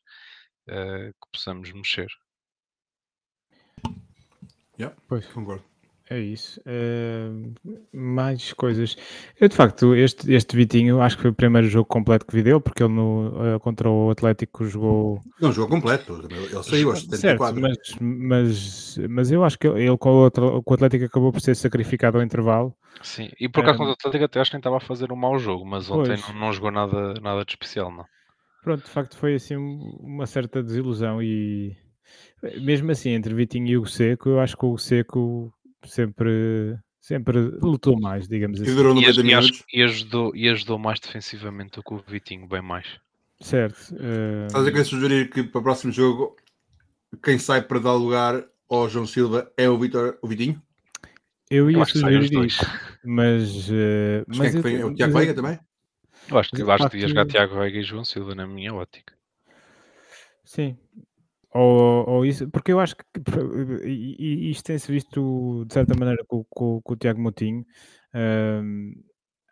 [0.66, 2.08] eh, que possamos mexer.
[4.78, 5.26] yeah, Pois.
[5.26, 5.77] concordo.
[6.10, 6.60] É isso.
[6.64, 7.28] Eh,
[7.92, 8.96] mais coisas.
[9.38, 12.42] Eu, de facto, este, este Vitinho, acho que foi o primeiro jogo completo que vi
[12.42, 15.20] dele, porque ele no, eh, contra o Atlético jogou.
[15.38, 17.60] Não jogou completo, ele saiu aos Certo, 74.
[17.60, 21.42] mas, mas, mas eu acho que ele com o, outro- com o Atlético acabou por
[21.42, 22.74] ser sacrificado ao intervalo.
[23.02, 25.16] Sim, e por acaso contra o Atlético até acho que nem estava a fazer um
[25.16, 28.04] mau jogo, mas ontem não, não jogou nada, nada de especial, não.
[28.62, 31.76] Pronto, de facto foi assim um- uma certa desilusão e
[32.60, 35.52] mesmo assim entre Vitinho e o Seco, eu acho que o Seco
[35.84, 38.74] sempre, sempre lutou mais, digamos E assim.
[38.74, 42.46] durou E, 90 aj- e e ajudou, e ajudou mais defensivamente do que o Vitinho,
[42.46, 42.86] bem mais.
[43.40, 43.94] Certo.
[43.98, 46.36] eh, Estás a querer sugerir que para o próximo jogo
[47.22, 50.60] quem sai para dar lugar ao João Silva é o Vitor, o Vitinho?
[51.50, 52.52] eu Eu ia acho que saem os sugerir dois.
[52.54, 52.66] isso,
[53.04, 54.80] mas, eh, Mas, mas quem é que eu- vem?
[54.80, 55.58] É o Tiago eu- Veiga também?
[56.30, 58.74] Eu acho que, eu acho que devia jogar Tiago Veiga e João Silva, na minha
[58.74, 59.14] ótica.
[60.44, 60.76] Sim.
[61.54, 63.04] Ou, ou isso, porque eu acho que
[63.84, 67.64] e, e isto tem-se visto de certa maneira com, com- com o Tiago Moutinho.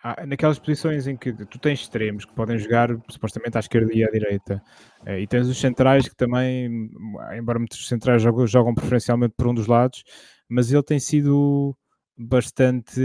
[0.03, 4.05] há- naquelas posições em que tu tens extremos que podem jogar supostamente à esquerda e
[4.05, 4.63] à direita,
[5.05, 6.91] eh, e tens os centrais que também,
[7.37, 10.03] embora muitos centrais jogam, jogam preferencialmente por um dos lados,
[10.49, 11.77] mas ele tem sido
[12.17, 13.01] bastante,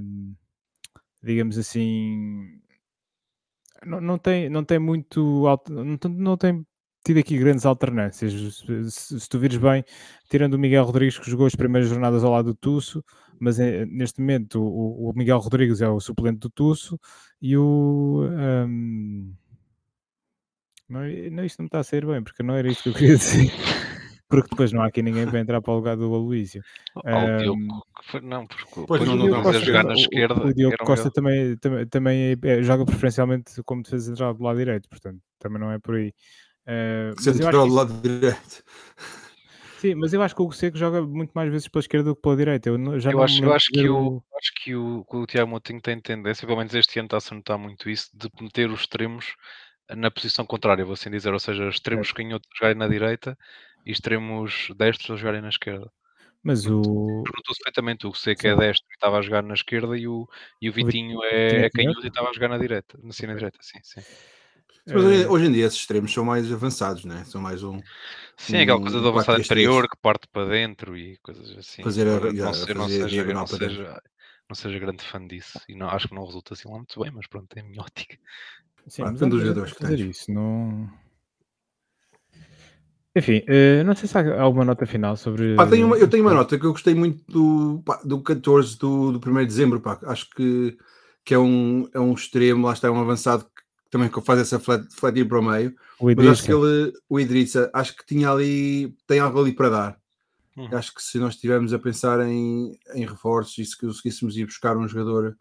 [0.00, 0.34] hum,
[1.22, 2.60] digamos assim,
[3.84, 6.66] não, não tem, não tem muito, alter- não, não tem
[7.04, 8.32] tido aqui grandes alternâncias.
[8.32, 9.84] Se, se- se tu vires bem,
[10.28, 13.02] tirando o Miguel Rodrigues que jogou as primeiras jornadas ao lado do Tusso,
[13.38, 16.98] mas eh, neste momento o, o Miguel Rodrigues é o suplente do Tusso
[17.40, 18.28] e o.
[18.32, 19.32] ahm,
[20.88, 22.94] não, não, isto não me está a sair bem, porque não era isto que eu
[22.94, 23.50] queria dizer.
[24.28, 26.62] porque depois não há aqui ninguém para entrar para o lugar do Aloísio.
[27.04, 29.58] Um, Diogo, que foi- não, porque Pois não, o não Diogo dá.
[29.58, 30.46] a jogar na o- esquerda.
[30.46, 34.58] O, Diogo um Costa também, também, também é- joga preferencialmente como defesa central do lado
[34.58, 36.12] direito, portanto, também não é por aí.
[36.70, 38.64] Uh, mas eu acho Central que do lado direito.
[39.78, 42.22] Sim, mas eu acho que o Seco joga muito mais vezes pela esquerda do que
[42.22, 42.68] pela direita.
[42.68, 45.98] Eu já Eu acho, eu acho que o, acho que o, o Tiago Moutinho tem
[45.98, 49.34] tendência, pelo menos este ano está-se a notar muito isso, de meter os extremos
[49.96, 53.36] na posição contrária, vou assim dizer, ou seja, extremos canhotos a jogarem na direita
[53.84, 55.90] e extremos destros a jogarem na esquerda.
[56.42, 57.22] Mas o.
[57.24, 60.28] Perguntou-se perfeitamente, o Seco é destro e estava a jogar na esquerda e o,
[60.60, 62.06] e o Vi- Vitinho Vitinho é, é é canhoto canhoto?
[62.06, 64.00] e estava a jogar na direita, na cena direita, sim, sim.
[64.86, 67.24] Mas hoje, eh, hoje em dia esses extremos são mais avançados, né?
[67.24, 67.80] São mais um.
[68.36, 69.68] Sim, aquela Um coisa do avançado três.
[69.68, 71.82] que parte para dentro e coisas assim.
[71.82, 74.02] Fazer a- embora já, não, se- não seja, não, seja,
[74.48, 77.10] não seja grande fã disso e não, acho que não resulta assim lá muito bem,
[77.12, 78.16] mas pronto, é a minha ótica.
[78.88, 80.16] Sim, Pá, mas dos jogadores que fazer tens.
[80.16, 80.90] isso, não.
[83.14, 85.56] Enfim, eh, não sei se há alguma nota final sobre.
[85.56, 88.78] Pá, tenho uma- eu tenho uma nota que eu gostei muito do, pá, do 14
[88.78, 89.80] do, do 1 de dezembro.
[89.80, 89.98] Pá.
[90.04, 90.78] Acho que,
[91.24, 93.59] que é, um, é um extremo, lá está, é um avançado que
[93.90, 95.74] também que faz essa flat, flatinha para o meio.
[95.98, 96.68] O Mas acho que Idrissa.
[96.68, 100.00] ele, o Idrissa, acho que tinha ali, tem algo ali para dar.
[100.56, 100.68] Uhum.
[100.76, 104.76] Acho que se nós estivermos a pensar em, em reforços e se conseguíssemos ir buscar
[104.76, 105.36] um jogador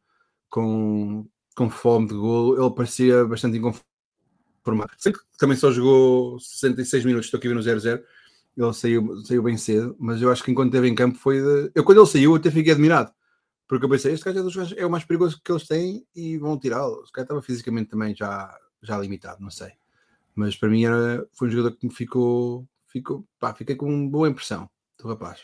[0.50, 4.92] com, com fome de golo, ele parecia bastante inconformado.
[4.98, 8.02] Sei que também só jogou 66 minutos, estou aqui a ver no 0-0.
[8.58, 11.42] Ele saiu, saiu bem cedo, mas eu acho que enquanto esteve em campo foi.
[11.42, 13.12] de- Eu, quando ele saiu, até fiquei admirado,
[13.70, 16.38] porque eu pensei: este gajo é, dos é o mais perigoso que eles têm e
[16.40, 17.04] vão tirá-lo.
[17.04, 19.72] Esse cara estava fisicamente também já, já limitado, não sei.
[20.36, 22.68] Mas para mim era, foi um jogador que me ficou.
[22.88, 24.68] ficou pá, fiquei com uma boa impressão
[25.00, 25.42] do rapaz.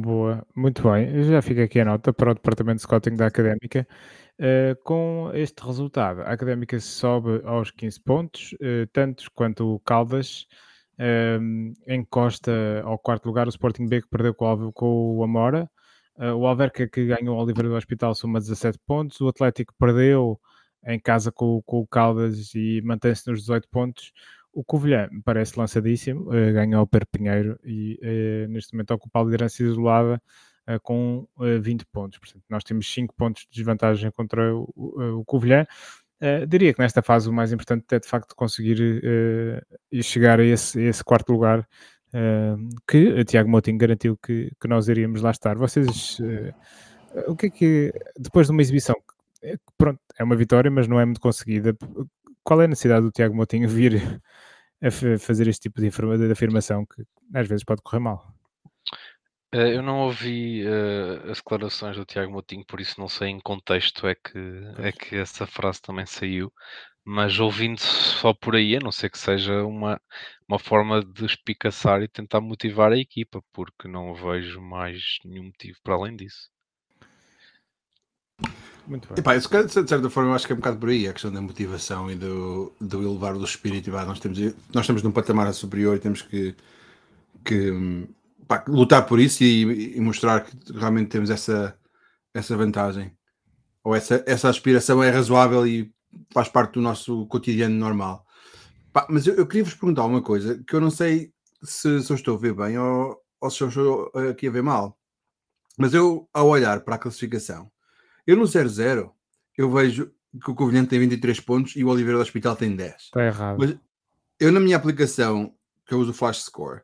[0.00, 1.14] Boa, muito bem.
[1.14, 3.86] Eu Já fica aqui a nota para o departamento de scouting da Académica.
[4.38, 10.46] Eh, com este resultado, a Académica sobe aos 15 pontos, eh, tantos quanto o Caldas.
[10.98, 15.70] Ehm, encosta ao quarto lugar o Sporting B que perdeu com o, com o Amora.
[16.18, 19.20] Eh, o Alverca que ganhou o Oliveira do Hospital soma 17 pontos.
[19.20, 20.40] O Atlético perdeu
[20.86, 24.12] em casa com, com o Caldas e mantém-se nos 18 pontos.
[24.52, 29.62] O Covilhã parece lançadíssimo, eh, ganhou o Perpinheiro e eh, neste momento ocupa a liderança
[29.62, 30.22] isolada
[30.66, 32.18] eh, com eh, 20 pontos.
[32.18, 35.66] Portanto, nós temos 5 pontos de desvantagem contra o, o, Covilhã.
[36.48, 38.78] Diria que nesta fase o mais importante é de facto conseguir
[40.02, 41.68] chegar a esse, a esse quarto lugar
[42.88, 45.56] que o Tiago Moutinho garantiu que, que nós iríamos lá estar.
[45.56, 46.54] Vocês, eh,
[47.26, 48.96] o que é que, depois de uma exibição,
[49.42, 51.76] eh, pronto, é uma vitória, mas não é muito conseguida,
[52.42, 54.20] qual é a necessidade do Tiago Moutinho vir
[54.82, 57.02] a fa- fazer este tipo de, de afirmação que
[57.34, 58.32] às vezes pode correr mal?
[59.52, 63.40] Eh, Eu não ouvi eh, as declarações do Tiago Moutinho, por isso não sei em
[63.40, 64.38] contexto é que,
[64.78, 66.52] é que essa frase também saiu,
[67.04, 70.00] mas ouvindo só por aí, a não ser que seja uma,
[70.48, 75.78] uma forma de espicaçar e tentar motivar a equipa, porque não vejo mais nenhum motivo
[75.82, 76.48] para além disso.
[78.86, 79.18] Muito bem.
[79.18, 81.32] Epá, isso, de certa forma, eu acho que é um bocado por aí a questão
[81.32, 83.88] da motivação e do, do elevar do espírito.
[83.88, 86.54] E, pá, nós, temos, nós estamos num patamar superior e temos que,
[87.44, 88.06] que
[88.46, 91.76] pá, lutar por isso e, e mostrar que realmente temos essa,
[92.32, 93.12] essa vantagem.
[93.82, 95.92] Ou essa, essa aspiração é razoável e
[96.32, 98.25] faz parte do nosso cotidiano normal.
[98.96, 101.30] Pá, mas eu, eu queria vos perguntar uma coisa que eu não sei
[101.62, 104.62] se, se eu estou a ver bem ou, ou se eu estou aqui a ver
[104.62, 104.98] mal.
[105.76, 107.70] Mas eu, ao olhar para a classificação,
[108.26, 109.10] eu no 0-0,
[109.54, 110.10] eu vejo
[110.42, 112.94] que o Covilhã tem 23 pontos e o Oliveira do Hospital tem 10.
[112.94, 113.58] Está errado.
[113.58, 113.76] Mas
[114.40, 115.52] eu na minha aplicação,
[115.84, 116.80] que eu uso o Flash Score,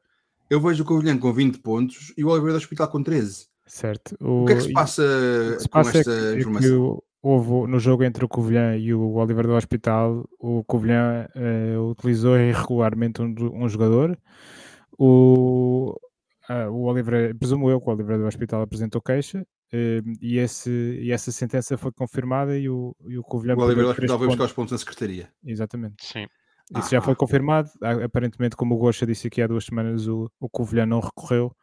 [0.50, 3.46] eu vejo o Covilhã com 20 pontos e o Oliveira do Hospital com 13.
[3.66, 4.18] Certo.
[4.20, 7.02] O que é que se passa o se com passa é esta é que informação?
[7.22, 12.36] Houve no jogo entre o Covilhã e o Oliver do Hospital, o Covilhã eh, utilizou
[12.36, 14.18] irregularmente um, um jogador.
[14.98, 15.94] O,
[16.48, 20.70] ah, o Oliver, presumo eu que o Oliver do Hospital apresentou queixa eh, e, esse,
[20.70, 24.26] e essa sentença foi confirmada e o, e o Covilhã O Oliveira do Hospital vai
[24.26, 25.30] buscar os pontos na secretaria.
[25.44, 26.04] Exatamente.
[26.04, 26.26] Sim.
[26.76, 27.16] Isso já Ah, foi ah.
[27.16, 27.70] confirmado.
[28.04, 31.54] Aparentemente, como o Gosta disse aqui há duas semanas, o, o Covilhã não recorreu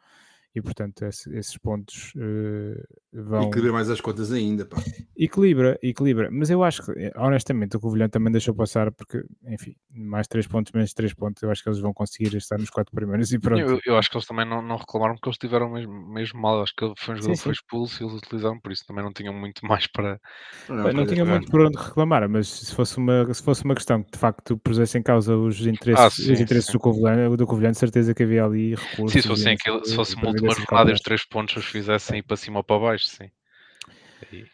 [0.54, 2.82] e, portanto, esse- esses pontos eh,
[3.12, 3.44] vão.
[3.48, 4.66] Equilibra mais as contas ainda.
[4.66, 4.76] Pá.
[5.16, 6.28] Equilibra, equilibra.
[6.30, 10.46] Mas eu acho que, eh, honestamente, o Covilhã também deixou passar porque, enfim, mais 3
[10.46, 13.38] pontos, menos 3 pontos, eu acho que eles vão conseguir estar nos 4 primeiros e
[13.38, 13.60] pronto.
[13.60, 16.62] Eu, eu acho que eles também não, não reclamaram porque eles tiveram mesmo, mesmo mal.
[16.62, 18.84] Acho que foi um jogador que foi expulso e eles utilizaram por isso.
[18.86, 20.20] Também não tinham muito mais para.
[20.68, 21.38] Não, não para tinha jogar.
[21.38, 24.56] muito por onde reclamar, mas se fosse uma, se fosse uma questão que de facto
[24.58, 26.72] pusesse em causa os interesses, Ah, sim, os interesses sim.
[26.72, 29.12] do Covilhã, do Covilhã, de certeza que havia ali recursos.
[29.12, 31.64] Sim, se fosse, aquilo- se quê, fosse e uma jornada e os três pontos os
[31.64, 33.30] fizessem ir para cima ou para baixo, sim.
[34.30, 34.44] Aí-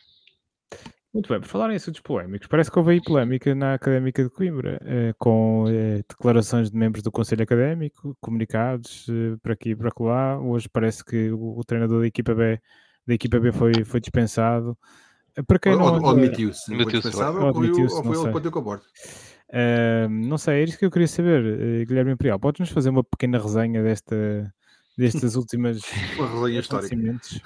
[1.14, 4.28] Muito bem, por falar em assuntos polémicos, parece que houve aí polémica na Académica de
[4.28, 9.76] Coimbra, eh, com eh, declarações de membros do Conselho Académico, comunicados eh, para aqui e
[9.76, 10.38] para lá.
[10.38, 12.60] Hoje parece que o, o treinador da equipa B,
[13.06, 14.76] da equipa B foi, foi dispensado.
[15.34, 16.66] Eh, Para quem Ou, não ou, anda- ou admitiu-se.
[16.66, 18.62] Foi Admitiu-se, dispensado ou ou foi o- admitiu-se, ou foi ele que bateu com a
[18.62, 18.84] borda.
[19.52, 21.44] Ah, não sei, é isso que eu queria saber,
[21.80, 22.38] eh, Guilherme Imperial.
[22.38, 24.52] Podes-nos fazer uma pequena resenha desta,
[24.96, 25.82] destas últimas
[26.64, 27.40] acontecimentos?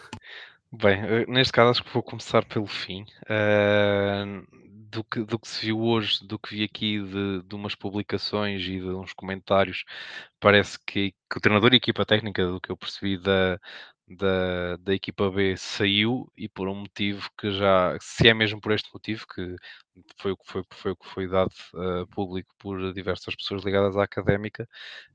[0.72, 3.04] Bem, eh, neste caso acho que vou começar pelo fim.
[3.28, 4.24] eh,
[4.90, 8.62] do, que, do que se viu hoje, do que vi aqui de, de umas publicações
[8.62, 9.84] e de uns comentários,
[10.40, 13.58] parece que, que o treinador e a equipa técnica, do que eu percebi da,
[14.08, 18.72] da, da equipa B, saiu e por um motivo que já, se é mesmo por
[18.72, 19.56] este motivo, que
[20.16, 24.68] foi o que foi, foi, foi dado a público por diversas pessoas ligadas à académica,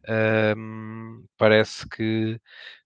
[0.08, 2.40] ehm, parece que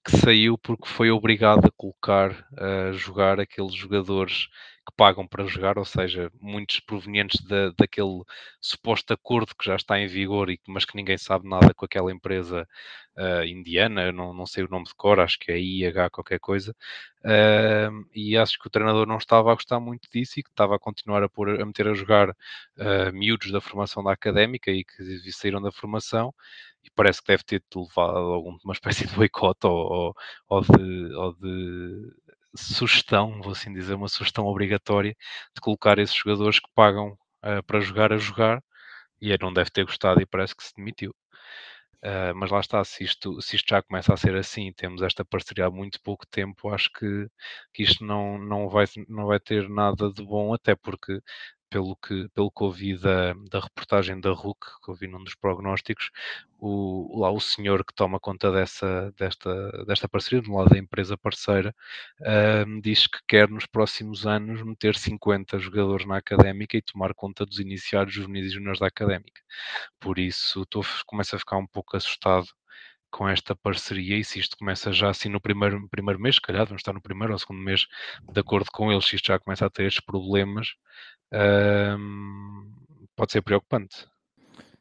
[0.03, 4.47] que saiu porque foi obrigado a colocar a jogar aqueles jogadores
[4.87, 8.23] que pagam para jogar, ou seja, muitos provenientes da, daquele
[8.59, 12.11] suposto acordo que já está em vigor, e, mas que ninguém sabe nada com aquela
[12.11, 12.67] empresa
[13.15, 16.75] ah, indiana, não, não sei o nome de cor, acho que é IH qualquer coisa,
[17.23, 20.75] Ah, e acho que o treinador não estava a gostar muito disso e que estava
[20.75, 22.29] a continuar a, pôr, a meter a jogar
[22.77, 26.33] ah, miúdos da formação da académica e que saíram da formação
[26.83, 30.15] e parece que deve ter levado alguma espécie de boicote ou, ou,
[30.49, 32.13] ou de, ou de
[32.55, 35.15] sugestão, vou assim dizer, uma sugestão obrigatória
[35.55, 38.63] de colocar esses jogadores que pagam ah, para jogar a jogar
[39.21, 41.13] e ele não deve ter gostado e parece que se demitiu.
[42.01, 45.25] Ah, mas lá está, se isto, se isto já começa a ser assim, temos esta
[45.25, 47.27] parceria há muito pouco tempo, acho que,
[47.73, 51.19] que isto não, não, vai, não vai ter nada de bom, até porque
[51.69, 56.11] pelo que, pelo que ouvi da, da reportagem da RUC, que ouvi num dos prognósticos,
[56.59, 61.17] o, lá o senhor que toma conta dessa, desta, desta parceria, do lado da empresa
[61.17, 61.73] parceira,
[62.21, 67.45] ahm, diz que quer nos próximos anos meter 50 jogadores na académica e tomar conta
[67.45, 69.41] dos iniciados, juvenis e juniores da académica.
[69.99, 72.47] Por isso, estou, começo a ficar um pouco assustado
[73.11, 76.65] com esta parceria e se isto começa já assim no primeiro, primeiro mês, se calhar
[76.65, 77.85] vamos estar no primeiro ou segundo mês,
[78.31, 80.75] de acordo com eles, se isto já começa a ter estes problemas,
[83.15, 84.05] pode ser preocupante.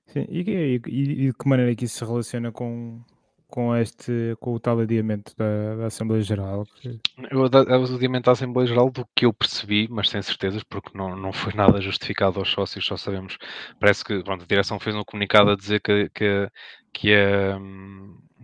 [0.07, 3.01] Sim, e, e- e de que maneira é que isso se relaciona com,
[3.47, 6.67] com, este, com o tal adiamento da, da Assembleia Geral?
[7.31, 10.97] Eu da- o adiamento da Assembleia Geral do que eu percebi, mas sem certezas, porque
[10.97, 13.37] não, não foi nada justificado aos sócios, só sabemos,
[13.79, 16.49] parece que pronto, a direção fez um comunicado a dizer que, que,
[16.93, 17.59] que, a,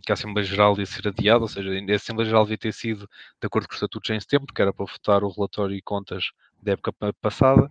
[0.04, 3.09] que a Assembleia Geral ia ser adiada, ou seja, a Assembleia Geral devia ter sido
[3.40, 6.24] de acordo com os estatutos em setembro, que era para votar o relatório e contas
[6.62, 7.70] da época pa- passada.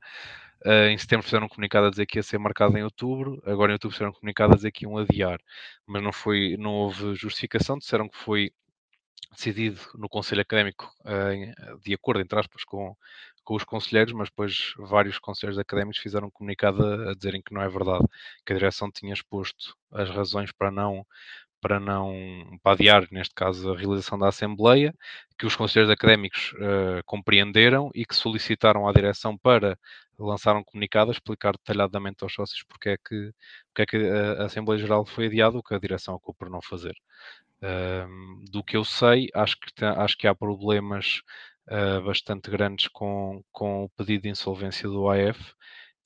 [0.66, 3.72] Uh, em setembro fizeram um comunicado a dizer que ia ser marcado em outubro, agora
[3.72, 5.40] em outubro fizeram um comunicado a dizer que iam adiar,
[5.86, 8.52] mas não, foi, não houve justificação, disseram que foi
[9.36, 12.96] decidido no Conselho Académico uh, em- de acordo, entre aspas, com,
[13.44, 17.62] com os conselheiros, mas depois vários conselheiros académicos fizeram um comunicado a, dizerem que não
[17.62, 18.06] é verdade,
[18.46, 21.06] que a direção tinha exposto as razões para não
[21.62, 22.14] para não
[22.62, 24.94] para adiar, neste caso, a realização da Assembleia,
[25.38, 29.78] que os conselheiros académicos uh, compreenderam e que solicitaram à direção para
[30.20, 33.32] lançar um comunicado a explicar detalhadamente aos sócios porque é que,
[33.68, 36.50] porque é que a, a Assembleia Geral foi adiada, o que a direção acabou por
[36.50, 36.96] não fazer.
[37.64, 41.22] Um, do que eu sei, acho que, acho que há problemas
[41.70, 45.40] uh, bastante grandes com, com o pedido de insolvência do AF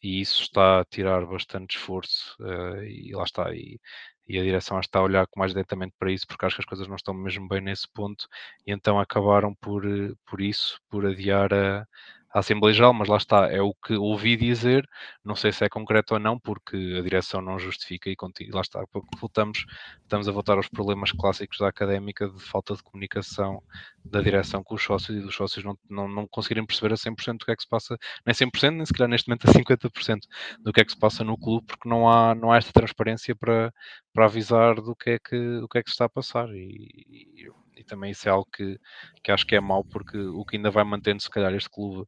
[0.04, 3.52] e isso está a tirar bastante esforço uh, e lá está.
[3.56, 3.80] E,
[4.28, 6.88] e a direção está a olhar mais diretamente para isso porque acho que as coisas
[6.88, 8.28] não estão mesmo bem nesse ponto
[8.66, 9.84] e então acabaram por,
[10.28, 11.88] por isso, por adiar a,
[12.34, 14.88] a Assembleia Geral, mas lá está, é o que ouvi dizer,
[15.24, 18.62] não sei se é concreto ou não, porque a direção não justifica e conti- lá
[18.62, 18.84] está,
[19.20, 19.66] voltamos,
[20.02, 23.62] estamos a voltar aos problemas clássicos da académica de falta de comunicação
[24.04, 27.40] da direção com os sócios e dos sócios não, não, não conseguirem perceber a 100%
[27.40, 30.28] do que é que se passa, nem 100%, nem se neste momento a 50%
[30.64, 33.36] do que é que se passa no clube, porque não há, não há esta transparência
[33.36, 33.74] para,
[34.14, 36.48] para avisar do que é que, o que é que se está a passar.
[36.50, 38.80] E, e, e também isso é algo que,
[39.24, 42.06] que acho que é mau porque o que ainda vai mantendo se calhar este clube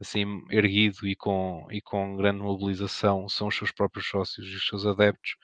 [0.00, 4.66] assim erguido e com, e com grande mobilização são os seus próprios sócios e os
[4.66, 5.36] seus adeptos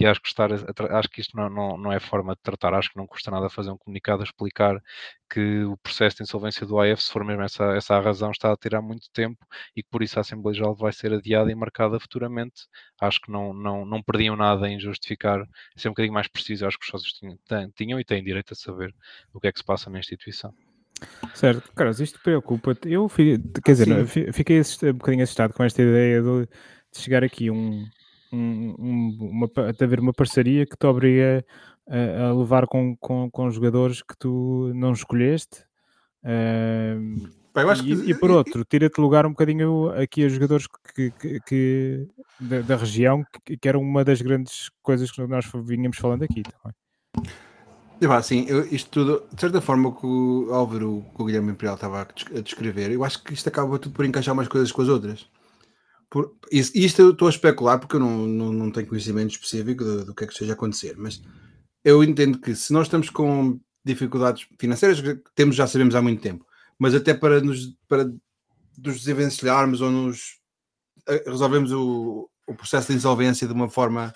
[0.00, 2.72] e acho que, estar a, acho que isto não, não, não é forma de tratar,
[2.72, 4.82] acho que não custa nada fazer um comunicado a explicar
[5.28, 8.50] que o processo de insolvência do AF, se for mesmo essa, essa a razão, está
[8.50, 9.46] a tirar muito tempo
[9.76, 12.62] e que por isso a Assembleia Geral vai ser adiada e marcada futuramente.
[12.98, 15.46] Acho que não, não, não perdiam nada em justificar,
[15.76, 17.38] ser um bocadinho mais preciso, acho que os sócios tinham,
[17.76, 18.94] tinham e têm direito a saber
[19.34, 20.54] o que é que se passa na instituição.
[21.34, 22.90] Certo, Carlos, isto preocupa-te.
[22.90, 23.06] Eu,
[23.62, 24.32] quer dizer, Sim.
[24.32, 27.86] fiquei um bocadinho assustado com esta ideia de, de chegar aqui um,
[28.32, 31.44] um, um, uma, de haver uma parceria que te obriga
[31.88, 35.64] a, a levar com, com, com, jogadores que tu não escolheste.
[36.22, 37.28] Uh,
[37.76, 42.08] e, que- e por outro, tira-te lugar um bocadinho aqui a jogadores que, que- que-
[42.38, 46.42] da, da região, que, que eram uma das grandes coisas que nós vinhamos falando aqui
[46.42, 46.74] também.
[48.00, 51.22] Eu, pá, assim, eu- isto tudo, de certa forma, o que o Álvaro, o que
[51.22, 54.48] o Guilherme Imperial estava a descrever, eu acho que isto acaba tudo por encaixar umas
[54.48, 55.28] coisas com as outras.
[56.10, 60.04] Por, isto eu estou a especular porque eu não, não, não tenho conhecimento específico do,
[60.06, 61.22] do que é que esteja a acontecer, mas
[61.84, 66.20] eu entendo que se nós estamos com dificuldades financeiras, que temos, já sabemos há muito
[66.20, 66.44] tempo,
[66.78, 70.40] mas até para nos, para nos desenvencilharmos ou nos
[71.06, 74.12] eh, resolvemos o, o processo de insolvência de uma forma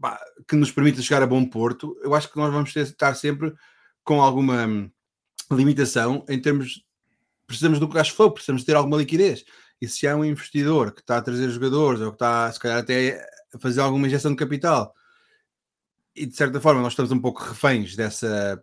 [0.00, 3.14] pá, que nos permita chegar a bom porto, eu acho que nós vamos ter, estar
[3.14, 3.54] sempre
[4.02, 4.90] com alguma hum,
[5.50, 6.84] limitação em termos.
[7.46, 9.44] Precisamos do cash flow, precisamos ter alguma liquidez.
[9.82, 12.78] E se há um investidor que está a trazer jogadores ou que está, se calhar,
[12.78, 13.20] até
[13.52, 14.94] a fazer alguma injeção de capital
[16.14, 18.62] e de certa forma nós estamos um pouco reféns dessa,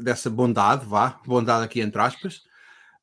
[0.00, 2.36] dessa bondade, vá, bondade aqui entre aspas,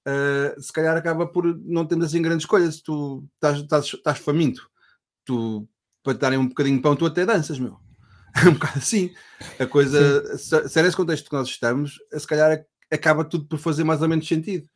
[0.07, 2.81] uh, se calhar acaba por não termos assim grandes escolhas.
[2.81, 4.67] Tu estás, estás, estás faminto,
[5.23, 5.67] tu
[6.03, 7.77] para te darem um bocadinho de pão, tu até danças, meu.
[8.35, 9.13] É um bocado assim.
[9.59, 13.59] A coisa, se, se é nesse contexto que nós estamos, se calhar acaba tudo por
[13.59, 14.67] fazer mais ou menos sentido.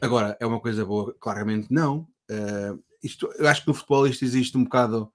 [0.00, 1.14] Agora, é uma coisa boa?
[1.20, 2.06] Claramente não.
[2.30, 5.10] Uh, isto, eu acho que no futebol isto existe um bocado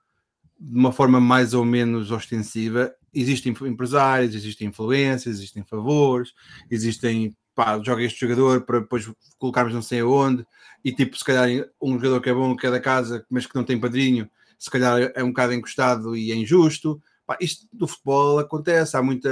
[0.60, 2.94] de uma forma mais ou menos ostensiva.
[3.14, 6.34] Existem empresários, existem influências, existem favores,
[6.70, 10.46] existem pá, joga este jogador para depois colocarmos não sei aonde,
[10.84, 11.48] e tipo, se calhar
[11.82, 14.30] um jogador que é bom, que é da casa, mas que não tem padrinho,
[14.60, 17.02] se calhar é um bocado encostado e é injusto.
[17.26, 19.30] Pá, isto do futebol acontece, há muita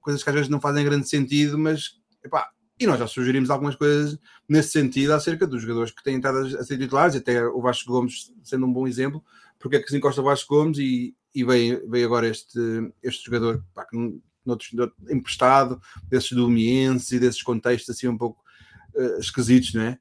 [0.00, 3.74] coisas que às vezes não fazem grande sentido, mas epá, e nós já sugerimos algumas
[3.74, 4.18] coisas
[4.48, 8.32] nesse sentido acerca dos jogadores que têm estado a ser titulares, até o Vasco Gomes
[8.44, 9.24] sendo um bom exemplo,
[9.58, 12.58] porque é que se encosta o Vasco Gomes e, e veio, veio agora este,
[13.02, 13.86] este jogador pá,
[14.44, 18.42] noutros, noutro, emprestado, desses do Miense e desses contextos assim um pouco
[18.94, 19.98] uh, esquisitos, não é?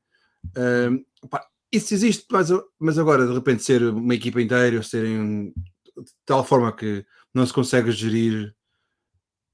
[0.48, 2.50] Uh, pá, isso existe, mas,
[2.80, 5.54] mas agora de repente ser uma equipa inteira, serem
[5.98, 8.54] de tal forma que não se consegue gerir,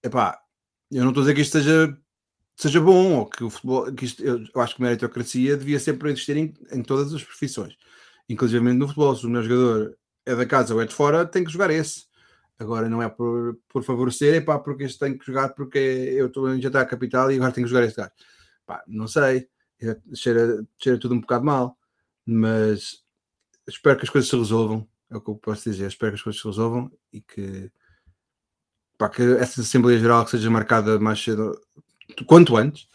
[0.04, 0.40] epá,
[0.92, 1.98] eu não estou a dizer que isto seja,
[2.62, 6.38] seja bom ou que o futebol, que isto, eu, acho que meritocracia devia sempre existir
[6.38, 7.76] em, em todas as profissões,
[8.30, 11.44] inclusive no futebol, se o meu jogador é da casa ou é de fora, tem
[11.44, 12.06] que jogar esse.
[12.60, 16.28] Agora não é por, por favorecer, é pá, porque este tem que jogar porque eu
[16.28, 18.12] estou a injetar a capital e agora tenho que jogar este gajo.
[18.64, 19.50] Pá, não sei,
[20.14, 21.76] cheira, cheira tudo um bocado mal,
[22.24, 23.04] mas
[23.68, 26.22] espero que as coisas se resolvam, é o que eu posso dizer, espero que as
[26.22, 27.72] coisas se resolvam e que,
[29.00, 31.60] pá, que essa Assembleia Geral seja marcada mais cedo,
[32.26, 32.88] quanto antes,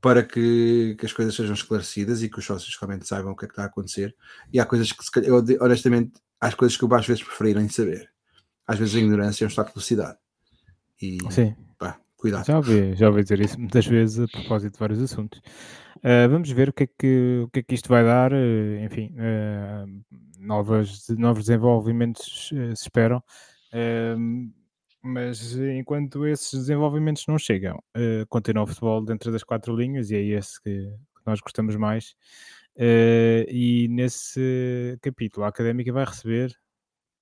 [0.00, 3.46] para que, que, as coisas sejam esclarecidas e que os sócios realmente saibam o que
[3.46, 4.14] é que está a acontecer.
[4.52, 8.14] E há coisas que, eu, honestamente, há coisas que eu às vezes prefiro nem saber
[8.66, 10.18] às vezes a ignorância é um estado de velocidade.
[11.00, 11.54] E Sim.
[11.78, 12.46] pá, cuidado.
[12.46, 15.40] Já ouvi, já ouvi dizer isso muitas vezes a propósito de vários assuntos.
[15.98, 18.32] Uh, vamos ver o que, é que, o que é que isto vai dar.
[18.32, 20.04] Uh, enfim, uh,
[20.38, 23.22] novas, novos desenvolvimentos se esperam.
[25.04, 27.82] Mas enquanto esses desenvolvimentos não chegam,
[28.28, 30.88] continua o futebol dentro das quatro linhas e é esse que,
[31.26, 32.14] nós gostamos mais.
[33.48, 36.56] e nesse capítulo, a Académica vai receber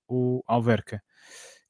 [0.07, 1.01] o Alverca.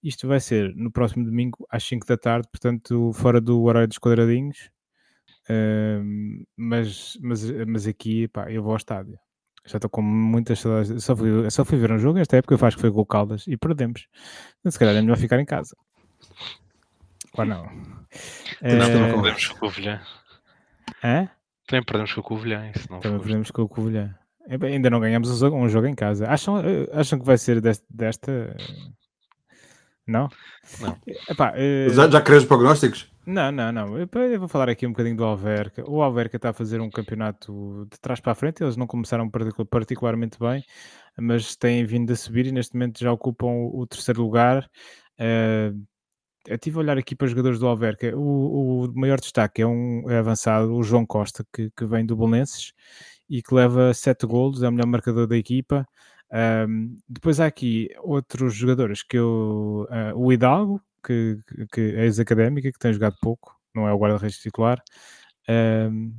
[0.03, 3.97] Isto vai ser no próximo domingo às 5 da tarde, portanto, fora do horário dos
[3.97, 4.69] quadradinhos.
[5.49, 9.17] Uh, mas, mas, mas aqui, pá, eu vou ao estádio.
[9.65, 11.03] Já estou com muitas saudades.
[11.03, 13.05] Só fui, só fui ver um jogo esta época, eu acho que foi com o
[13.05, 14.07] Caldas e perdemos.
[14.59, 15.75] Então, se calhar é melhor ficar em casa.
[17.37, 17.65] Ou não?
[18.61, 20.01] Também Eh, perdemos com o Covilhã.
[21.03, 21.29] Hã?
[21.67, 22.71] Também perdemos com o Covilhã.
[22.75, 24.15] Isso não Também perdemos com o Covilhã.
[24.47, 26.27] É bem, Ainda não ganhamos um jogo, um jogo em casa.
[26.29, 28.55] Acham, eh, acham que vai ser deste- desta?
[30.05, 30.27] Não?
[30.81, 30.97] Não.
[31.29, 33.09] Epá, eh, Já, já queres prognósticos?
[33.25, 33.97] Não, não, não.
[33.97, 35.89] Eu, eu vou falar aqui um bocadinho do Alverca.
[35.89, 38.61] O Alverca está a fazer um campeonato de trás para a frente.
[38.61, 40.61] Eles não começaram particu- particularmente bem,
[41.17, 44.69] mas têm vindo a subir e neste momento já ocupam o, terceiro lugar.
[45.17, 45.71] Eh,
[46.47, 48.15] eu estive a olhar aqui para os jogadores do Alverca.
[48.17, 52.15] O, o maior destaque é um é avançado, o João Costa, que, que vem do
[52.15, 52.73] Bolonenses
[53.29, 55.87] e que leva 7 golos, é o melhor marcador da equipa.
[56.67, 59.87] Um, depois há aqui outros jogadores que eu.
[59.89, 61.37] uh, o Hidalgo, que,
[61.71, 64.81] que é ex-académica, que tem jogado pouco, não é o guarda-redes titular.
[65.49, 66.13] Um,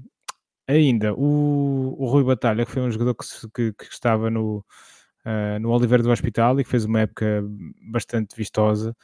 [0.69, 4.65] ainda o, o Rui Batalha, que foi um jogador que, que- que estava no,
[5.27, 7.43] uh, no Oliveira do Hospital e que fez uma época
[7.93, 8.97] bastante vistosa.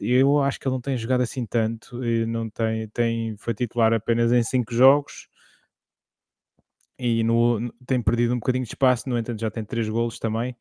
[0.00, 4.32] Eu acho que ele não tem jogado assim tanto, não tem, tem, foi titular apenas
[4.32, 5.28] em 5 jogos
[6.98, 10.56] e no- tem perdido um bocadinho de espaço, no entanto já tem três golos também.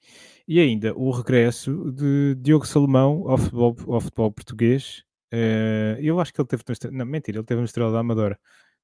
[0.48, 5.04] E ainda o regresso de Diogo Salomão ao futebol, ao futebol português.
[5.32, 8.40] Eh, eu acho que ele teve não, mentira, ele teve no Estrela da Amadora,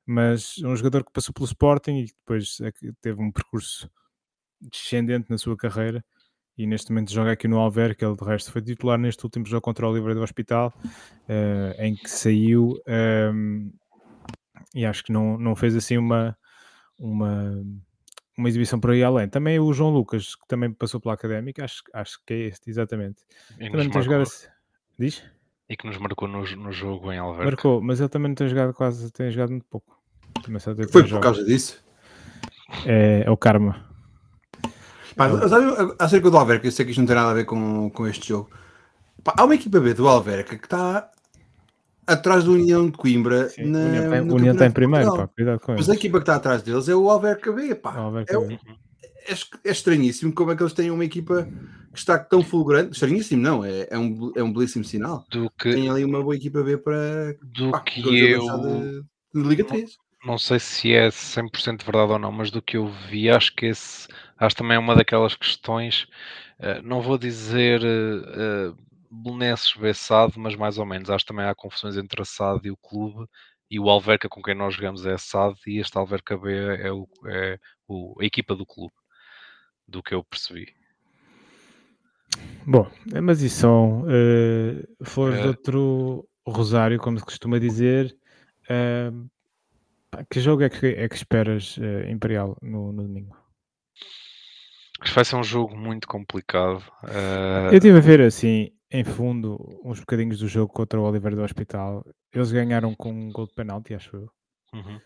[0.06, 3.90] mas um jogador que passou pelo Sporting e depois é teve um percurso
[4.62, 6.04] descendente na sua carreira
[6.58, 9.46] e neste momento joga aqui no Alver, que ele de resto foi titular neste último
[9.46, 13.72] jogo contra o Livre do Hospital, uh, em que saiu um, ehm,
[14.74, 16.36] e acho que não, não fez assim uma,
[16.98, 17.64] uma,
[18.38, 19.30] uma exibição por aí além.
[19.30, 23.24] Também o João Lucas, que também passou pela Académica, acho, acho que é este, exatamente.
[23.60, 24.48] E também não tem jogado assim.
[24.98, 25.24] Diz?
[25.70, 27.46] E que nos marcou no, no jogo em Alver.
[27.46, 29.96] Marcou, mas ele também não tem jogado quase, tem jogado muito pouco.
[30.92, 31.84] Foi por causa disso?
[32.86, 33.87] É, é o Karma.
[35.18, 37.90] Pá, sabe, acerca do Alverca, eu sei que isto não tem nada a ver com,
[37.90, 38.50] com este jogo.
[39.24, 41.10] Pá, há uma equipa B do Alverca que está
[42.06, 43.50] atrás do União de Coimbra.
[43.50, 46.36] Sim, na, União, tem, União tem primeiro, pá, cuidado com Mas a equipa que está
[46.36, 47.74] atrás deles é o Alverca B.
[47.74, 47.96] Pá.
[47.96, 48.60] Alverca é, B.
[49.28, 49.34] É,
[49.66, 51.48] é, estranhíssimo como é que eles têm uma equipa
[51.92, 52.92] que está tão fulgurante.
[52.94, 55.26] Estranhíssimo, não, é, é, um, é um belíssimo sinal.
[55.32, 57.36] Do que, tem ali uma boa equipa B para.
[57.42, 58.40] Do pá, que eu.
[58.40, 59.04] De,
[59.34, 62.88] de Liga 3 não sei se é 100% verdade ou não, mas do que eu
[63.10, 64.08] vi, acho que esse,
[64.38, 66.04] acho também é uma daquelas questões,
[66.60, 68.78] uh, não vou dizer uh,
[69.10, 72.68] Belenenses B SAD, mas mais ou menos, acho que também há confusões entre a SAD
[72.68, 73.28] e o clube,
[73.70, 76.92] e o Alverca com quem nós jogamos é a SAD, e este Alverca B é,
[76.92, 78.94] o, é o, a equipa do clube,
[79.88, 80.74] do que eu percebi.
[82.66, 82.90] Bom,
[83.24, 88.16] mas isso são uh, flores de outro rosário, como se costuma dizer.
[88.70, 89.30] Uh,
[90.30, 93.36] que jogo é que, é que esperas, uh, Imperial, no, no domingo?
[95.14, 96.84] Vai ser um jogo muito complicado.
[97.04, 97.70] Uh...
[97.72, 101.44] Eu estive a ver assim, em fundo, uns bocadinhos do jogo contra o Oliver do
[101.44, 102.06] Hospital.
[102.34, 104.30] Eles ganharam com um gol de penalti, acho eu.
[104.74, 105.00] Uhum.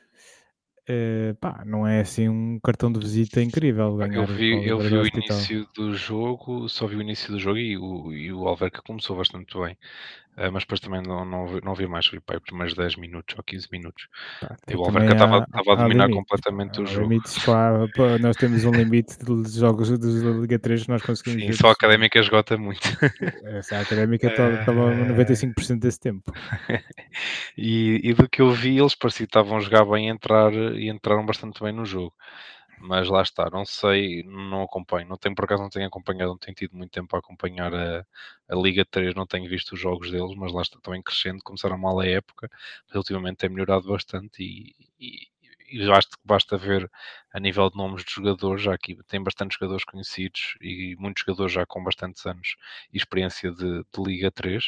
[0.90, 4.16] Uh, pá, não é assim um cartão de visita incrível ganhar.
[4.16, 7.78] Eu vi, eu vi o início do jogo, só vi o início do jogo e
[7.78, 9.78] o, e o Alverca começou bastante bem.
[10.38, 12.96] Uh, mas depois também não, não, vi, não vi mais, vi para os primeiros 10
[12.96, 14.08] minutos ou 15 minutos.
[14.40, 17.10] Pá, e o Alverca estava a dominar limite, completamente há, o jogo.
[17.10, 17.72] Limites, pá,
[18.20, 21.44] nós temos um limite de jogos da Liga 3 que nós conseguimos.
[21.44, 22.80] Sim, só a académica esgota muito.
[23.44, 25.16] Essa a académica estava uh...
[25.16, 26.32] 95% desse tempo.
[27.58, 30.54] e, e, do que eu vi, eles pareciam que estavam a jogar bem e, entrar,
[30.54, 32.14] e entraram bastante bem no jogo
[32.82, 36.38] mas lá está, não sei, não acompanho, não tenho por acaso não tenho acompanhado, não
[36.38, 38.06] tenho tido muito tempo a acompanhar a,
[38.50, 41.78] a Liga 3, não tenho visto os jogos deles, mas lá está também crescendo, começaram
[41.78, 42.50] mal a época,
[42.88, 45.28] mas ultimamente tem melhorado bastante e, e,
[45.72, 46.90] e basta, basta ver
[47.34, 51.54] a nível de nomes de jogadores, já aqui tem bastantes jogadores conhecidos e muitos jogadores
[51.54, 52.56] já com bastantes anos
[52.94, 54.64] e experiência de, de Liga 3.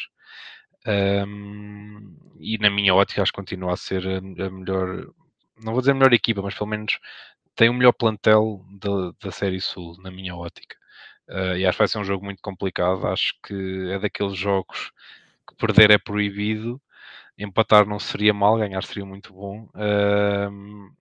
[0.86, 5.06] Um, e na minha ótica acho que continua a ser a, a melhor,
[5.62, 6.98] não vou dizer melhor equipa, mas pelo menos
[7.54, 10.76] tem o melhor plantel da, da Série Sul, na minha ótica.
[11.28, 13.06] Uh, e acho que vai ser um jogo muito complicado.
[13.06, 14.92] Acho que é daqueles jogos
[15.48, 16.80] que perder é proibido,
[17.38, 19.68] empatar não seria mal, ganhar seria muito bom.
[19.74, 20.92] Uh,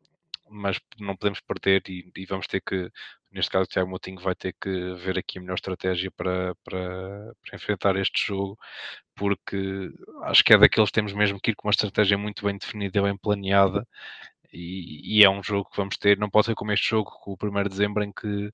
[0.49, 2.91] mas não podemos perder e, e, vamos ter que,
[3.31, 7.33] neste caso, o Tiago Moutinho vai ter que ver aqui a melhor estratégia para, para,
[7.43, 8.57] para, enfrentar este jogo,
[9.15, 9.91] porque
[10.23, 13.01] acho que é daqueles que temos mesmo que ir com uma estratégia muito bem definida,
[13.01, 13.87] bem planeada
[14.53, 17.31] e, e, é um jogo que vamos ter, não pode ser como este jogo, com
[17.31, 18.51] o 1 de dezembro, em que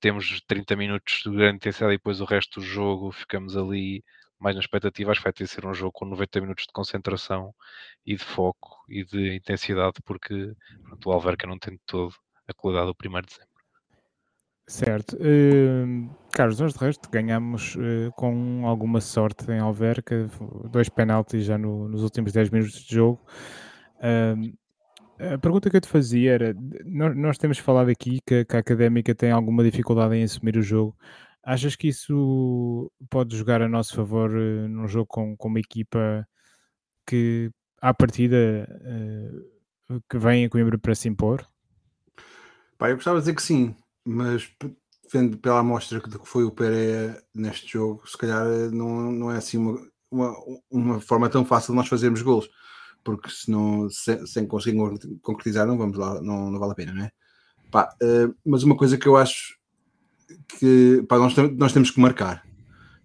[0.00, 4.04] temos 30 minutos de grande intensidade e depois o resto do jogo ficamos ali
[4.38, 5.10] mais na expectativa.
[5.10, 7.54] Acho que vai ter de ser um jogo com 90 minutos de concentração
[8.04, 12.14] e de foco e de intensidade, porque pronto, o Alverca não tem todo
[12.48, 13.56] a qualidade do 1 de dezembro.
[14.68, 15.16] Certo.
[15.16, 20.28] Uh, Carlos, nós de resto ganhamos uh, com alguma sorte em Alverca,
[20.70, 23.24] dois penaltis já no, nos últimos 10 minutos de jogo.
[23.98, 24.52] Uh,
[25.18, 26.54] a pergunta que eu te fazia era:
[26.84, 30.96] nós, temos falado aqui que, que, a académica tem alguma dificuldade em assumir o jogo.
[31.42, 36.26] Achas que isso pode jogar a nosso favor uh, num jogo com, com uma equipa
[37.06, 37.50] que,
[37.80, 38.68] à partida,
[39.88, 41.46] uh, que vem a Coimbra para se impor?
[42.76, 44.50] Pá, eu gostava de dizer que sim, mas
[45.12, 49.36] vendo pela amostra que foi o Pereira neste jogo, se calhar eh, não, não é
[49.36, 49.78] assim uma,
[50.10, 50.34] uma,
[50.70, 52.50] uma forma tão fácil de nós fazermos gols
[53.06, 54.76] porque se não, se, sem conseguir
[55.22, 57.12] concretizar, não vamos lá, não, não vale a pena, não é?
[57.70, 59.56] Pá, uh, mas uma coisa que eu acho
[60.58, 62.44] que pá, nós, nós temos que marcar.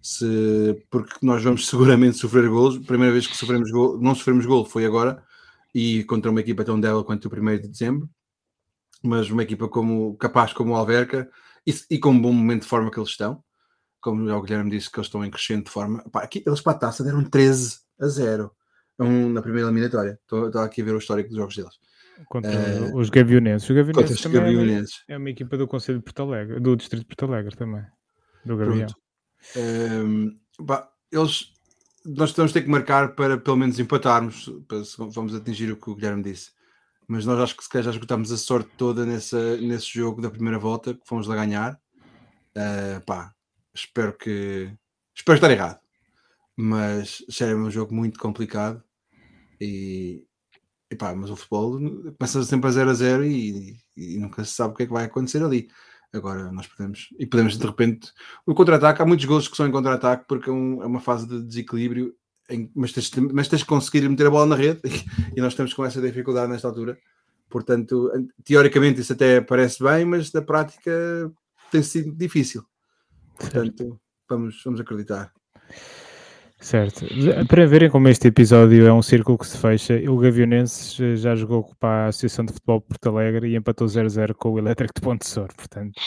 [0.02, 2.78] Se, porque nós vamos seguramente sofrer golos.
[2.78, 5.22] Primeira vez que sofremos gol, não sofremos gol foi agora,
[5.72, 8.10] e contra uma equipa tão dela quanto o 1 de dezembro,
[9.04, 11.30] mas uma equipa como, capaz como o Alverca
[11.64, 13.40] e, e com um bom momento de forma que eles estão.
[14.00, 16.02] Como já o Guilherme disse, que eles estão em crescente de forma.
[16.10, 18.52] Pá, aqui, eles para a taça deram 13 a 0
[18.98, 20.18] um, na primeira eliminatória.
[20.22, 21.78] Estou, aqui a ver o histórico dos jogos deles.
[22.26, 23.68] Contra uh, os Gavionenses.
[23.68, 25.04] Os Gavionenses também é Gavionenses.
[25.08, 27.84] É, uma, equipa do Conselho de Porto Alegre, do Distrito de Porto Alegre também.
[28.44, 28.88] Do Gavião.
[29.56, 31.52] Um, bah, eles,
[32.04, 34.78] nós vamos ter que marcar para pelo menos empatarmos, para,
[35.08, 36.50] vamos atingir o que o Guilherme disse.
[37.08, 40.30] mas nós acho que se calhar já esgotámos a sorte toda nessa, nesse jogo da
[40.30, 41.78] primeira volta, que fomos lá ganhar.
[42.56, 43.32] Uh, pá,
[43.74, 44.72] espero que.
[45.14, 45.78] Espero estar errado,
[46.56, 48.82] mas já é um jogo muito complicado
[49.60, 50.24] e,
[50.90, 51.78] e pá, mas o futebol
[52.18, 54.92] começa sempre a 0 a 0 e, e, nunca se sabe o que é que
[54.92, 55.68] vai acontecer ali.
[56.12, 58.12] Agora nós podemos, e podemos de repente,
[58.44, 61.26] o contra-ataque, há muitos gols que são em contra-ataque porque é, um, é, uma fase
[61.26, 62.14] de desequilíbrio,
[62.50, 64.90] em, mas, tens, mas tens de conseguir meter a bola na rede e,
[65.38, 66.98] e nós estamos com essa dificuldade nesta altura.
[67.48, 68.10] Portanto,
[68.44, 70.90] teoricamente isso até parece bem, mas na prática
[71.70, 72.64] tem sido difícil.
[73.38, 75.32] Portanto, vamos, vamos acreditar.
[76.62, 77.04] Certo.
[77.48, 81.34] Para verem como este episódio é um círculo que se fecha, o Gavionenses eh, já
[81.34, 84.94] jogou para a Associação de Futebol de Porto Alegre e empatou 0-0 com o Elétrico
[84.94, 86.00] de Ponte Sor, portanto.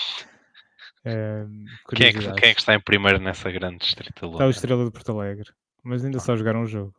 [1.03, 1.45] É,
[1.93, 4.31] quem, é que, quem, é que, está em primeiro nessa grande distrito?
[4.31, 5.49] Está o Estrela de Porto Alegre,
[5.83, 6.95] mas ainda só jogaram um jogo.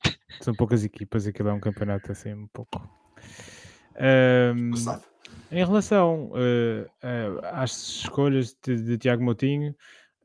[0.42, 2.78] São poucas equipas, aquilo é um campeonato assim um pouco.
[3.96, 4.70] Um,
[5.50, 9.74] em relação uh, uh, às escolhas de, de Tiago Moutinho,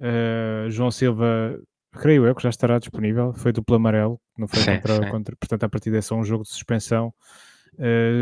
[0.02, 1.58] uh, João Silva,
[1.94, 5.10] creio eu que já estará disponível, foi duplo amarelo, não foi sim, contra, sim.
[5.10, 7.14] contra, portanto a partir é só um jogo de suspensão.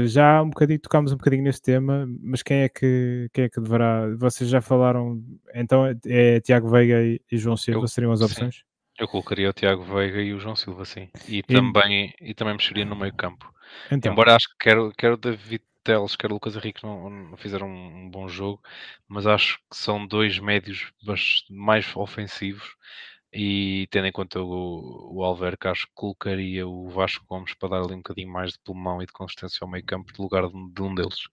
[0.07, 3.59] já um bocadinho, tocámos um bocadinho nesse tema, mas quem é que, quem é que
[3.59, 4.07] deverá?
[4.17, 5.22] Vocês já falaram,
[5.53, 8.55] então é, é Tiago Veiga e, e João Silva, eu, seriam as opções?
[8.55, 8.61] Sim.
[8.99, 11.09] Eu colocaria o Tiago Veiga e o João Silva, sim.
[11.28, 11.43] E, e...
[11.43, 13.51] também, e também mexeria no meio campo.
[13.89, 14.11] Então.
[14.11, 18.09] Embora acho que quero, quero David Teles, quer o Lucas Henrique não, não fizeram um,
[18.09, 18.61] bom jogo,
[19.07, 20.91] mas acho que são dois médios
[21.49, 22.76] mais ofensivos
[23.34, 27.82] e tendo em conta o, o Alverca, acho que colocaria o Vasco Gomes para dar
[27.84, 30.53] ali um bocadinho mais de pulmão e de consistência ao meio campo no lugar de,
[30.53, 31.29] de um deles,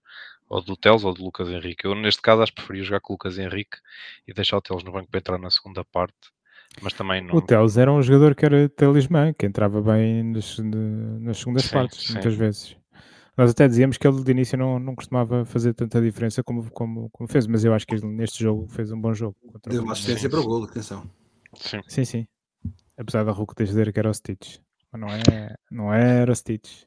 [0.48, 1.84] ou do Teles ou do Lucas Henrique.
[1.84, 3.78] Eu neste caso acho que preferia jogar com o Lucas Henrique
[4.26, 6.14] e deixar o Teles no banco para entrar na segunda parte.
[6.80, 7.34] Mas também não...
[7.34, 11.70] O Teles era um jogador que era talismã, que entrava bem nas, nas segundas sim,
[11.70, 12.12] partes, sim.
[12.12, 12.76] muitas vezes.
[13.36, 17.08] Nós até dizíamos que ele de início não, não costumava fazer tanta diferença como, como,
[17.10, 19.36] como fez, mas eu acho que ele, neste jogo fez um bom jogo.
[19.68, 21.08] Deu uma assistência para o gol, atenção.
[21.54, 21.80] Sim.
[21.88, 22.28] sim, sim.
[22.96, 24.58] Apesar da Hulk dizer que era o Stitch.
[24.92, 26.84] Mas não, é, não era o Stitch.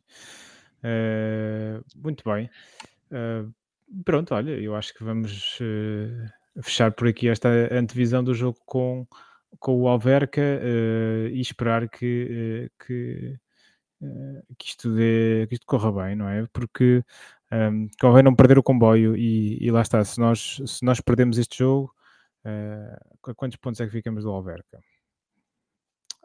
[0.83, 2.49] Uh, muito bem.
[3.11, 3.53] Uh,
[4.03, 9.07] pronto, olha, eu acho que vamos uh, fechar por aqui esta antevisão do jogo com,
[9.59, 10.41] com o Alverca
[11.31, 13.39] e esperar que, que
[14.57, 16.47] que, isto dê, que isto corra bem, não é?
[16.51, 17.03] Porque
[17.51, 21.37] um, convém não perder o comboio e, e, lá está, se nós, se nós perdemos
[21.37, 21.93] este jogo,
[22.45, 24.79] uh, quantos pontos é que ficamos do Alverca?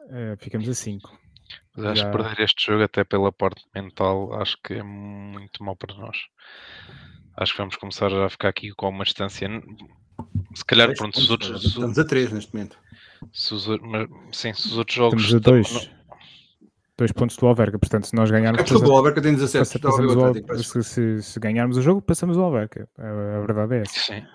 [0.01, 1.19] Uh, ficamos a 5.
[1.75, 2.11] Mas acho Já...
[2.11, 6.17] que perder este jogo até pela parte mental, acho que é muito mal para nós.
[7.35, 9.47] Acho que vamos começar a ficar aqui com uma distância.
[10.55, 11.63] Se calhar, pronto, os outros.
[11.63, 12.77] Estamos a 3 neste momento.
[13.31, 15.23] Se os, mas, sim, se os outros jogos.
[15.23, 15.97] Estamos a 2
[16.97, 17.77] dois pontos do Alverca.
[17.77, 18.69] Portanto, se nós ganharmos.
[18.69, 19.79] É o Alverca tem 17.
[19.79, 22.89] Passamos o, se, se, se, ganharmos o jogo, passamos o Alverca.
[22.97, 23.99] A, a verdade é essa.
[23.99, 24.25] Sim.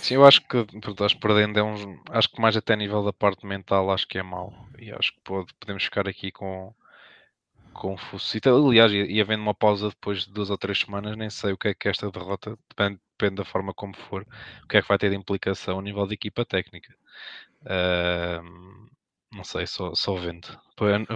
[0.00, 3.12] Sim, eu acho que estás perdendo é um, acho que mais até a nível da
[3.12, 6.72] parte mental acho que é mau e acho que pode, podemos ficar aqui com
[7.78, 8.50] com Fucita.
[8.50, 11.68] Aliás, e, havendo uma pausa depois de duas ou três semanas, nem sei o que
[11.68, 14.26] é que esta derrota depende, depende da forma como for,
[14.64, 16.92] o que é que vai ter de implicação a nível de equipa técnica.
[17.62, 18.88] Uh,
[19.32, 20.48] não sei, só, só vendo.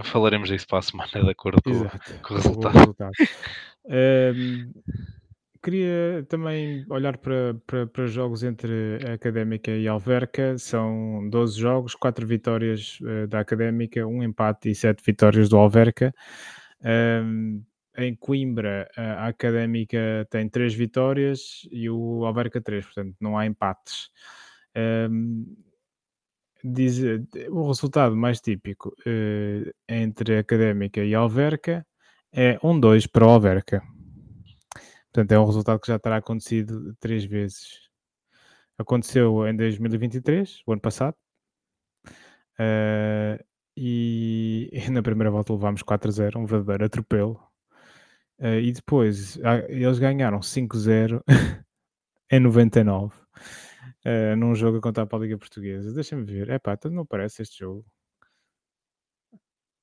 [0.03, 1.71] Falaremos disso para a semana, de acordo com,
[2.21, 2.77] com o resultado.
[2.77, 3.11] resultado.
[3.85, 4.71] um,
[5.63, 10.57] queria também olhar para, para, para, jogos entre a Académica e a Alverca.
[10.57, 16.13] São 12 jogos, 4 vitórias uh, da Académica, um empate e 7 vitórias do Alverca.
[16.83, 17.63] Um,
[17.97, 24.09] em Coimbra, a Académica tem 3 vitórias e o Alverca 3, portanto não há empates.
[24.75, 25.55] Um,
[26.63, 26.99] diz,
[27.49, 31.85] o resultado mais típico uh, entre Académica e Alverca
[32.33, 33.92] é 1-2 para o Alverca.
[35.13, 37.87] Portanto, é um resultado que já terá acontecido três vezes.
[38.77, 41.15] Aconteceu em 2023, o ano passado,
[42.59, 43.43] uh,
[43.77, 47.39] e, na primeira volta levámos 4-0, um verdadeiro atropelo.
[48.39, 49.37] Uh, e depois
[49.69, 51.21] eles ganharam 5-0
[52.31, 53.15] em 99
[54.05, 55.93] uh, num jogo a contar para a Liga Portuguesa.
[55.93, 56.49] Deixa-me ver.
[56.49, 57.85] É pá, não parece este jogo.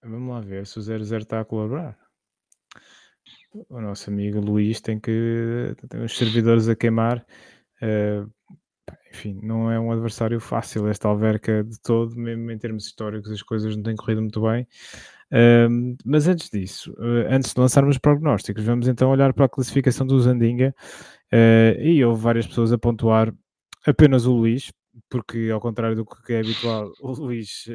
[0.02, 2.09] Vamos lá ver se o 0-0 está a colaborar.
[3.52, 7.24] O nosso amigo Luís tem que tem os servidores a queimar.
[7.82, 8.30] Uh,
[9.12, 13.42] enfim, não é um adversário fácil esta Alverca de todo, mesmo em termos históricos as
[13.42, 14.68] coisas não têm corrido muito bem.
[15.32, 20.06] Uh, mas antes disso, uh, antes de lançarmos prognósticos, vamos então olhar para a classificação
[20.06, 20.74] do Zandinga
[21.78, 23.32] e houve várias pessoas a pontuar
[23.86, 24.72] apenas o Luís,
[25.08, 27.66] porque ao contrário do que é habitual, o Luís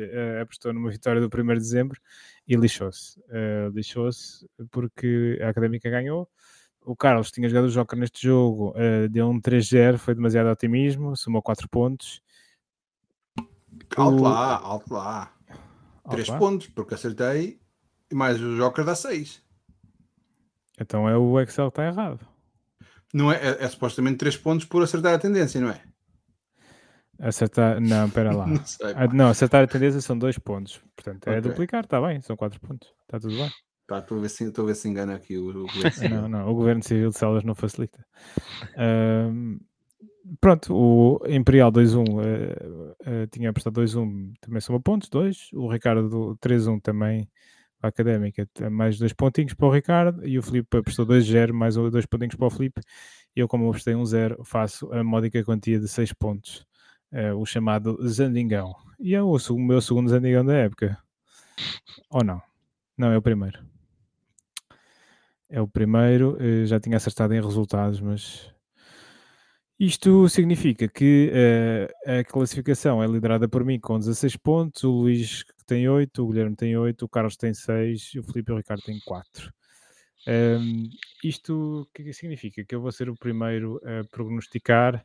[0.41, 1.99] apostou numa vitória do 1 de dezembro
[2.47, 3.19] e lixou-se.
[3.21, 6.29] Uh, lixou-se porque a Académica ganhou.
[6.81, 11.15] o Carlos tinha jogado o Joker neste jogo, uh, deu um 3-0, foi demasiado otimismo,
[11.15, 12.21] somou 4 pontos.
[13.95, 14.23] Alto o...
[14.23, 15.33] lá, alto lá.
[16.09, 17.59] 3 pontos, porque acertei,
[18.11, 19.41] e mais o Joker dá 6.
[20.79, 22.27] Então é o Excel que está errado.
[23.13, 25.81] Não é, é, é supostamente 3 pontos por acertar a tendência, não é?
[27.19, 28.45] Acertar, não, espera lá.
[28.47, 30.81] não, sei, não, acertar a tendência são 2 pontos.
[30.95, 31.41] Portanto, é okay.
[31.41, 32.93] duplicar, está bem, são 4 pontos.
[33.03, 33.49] Está tudo bem.
[33.87, 36.21] Tá, estou a ver se, estou a ver se engana aqui o, o governo civil.
[36.21, 38.03] não, não, o governo civil de Celas não facilita.
[38.77, 39.59] Um,
[40.41, 45.49] pronto, o Imperial 2-1 uh, uh, tinha apostado 2-1, também soma pontos, 2.
[45.53, 47.29] O Ricardo 3-1 também
[47.81, 52.05] a académica, mais dois pontinhos para o Ricardo e o Filipe apostou 2-0, mais dois
[52.05, 52.81] pontinhos para o Filipe.
[53.35, 56.65] E eu, como apostei 1-0, faço a módica quantia de 6 pontos,
[57.11, 58.73] uh, o chamado Zandingão.
[58.99, 60.97] E é o, o meu segundo Zandingão da época.
[62.09, 62.41] Ou não?
[62.97, 63.59] Não, é o primeiro.
[65.49, 68.51] É o primeiro, eh, já tinha acertado em resultados, mas
[69.79, 75.43] isto significa que uh, a classificação é liderada por mim com 16 pontos, o Luís
[75.65, 78.57] tem 8, o Guilherme tem 8, o Carlos tem 6 e o Felipe e o
[78.57, 79.53] Ricardo têm 4.
[80.27, 80.89] Um, ehm,
[81.23, 82.63] isto o que significa?
[82.63, 85.01] Que eu vou ser o primeiro a prognosticar.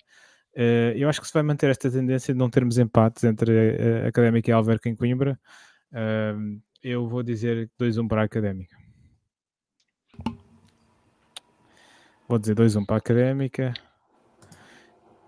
[0.57, 4.05] Uh, eu acho que se vai manter esta tendência de não termos empates entre a,
[4.05, 5.39] a Académica e Alverca em Coimbra.
[5.93, 8.77] Uh, eu vou dizer 2-1 para a Académica.
[12.29, 13.75] Vou dizer 2-1 para a Académica.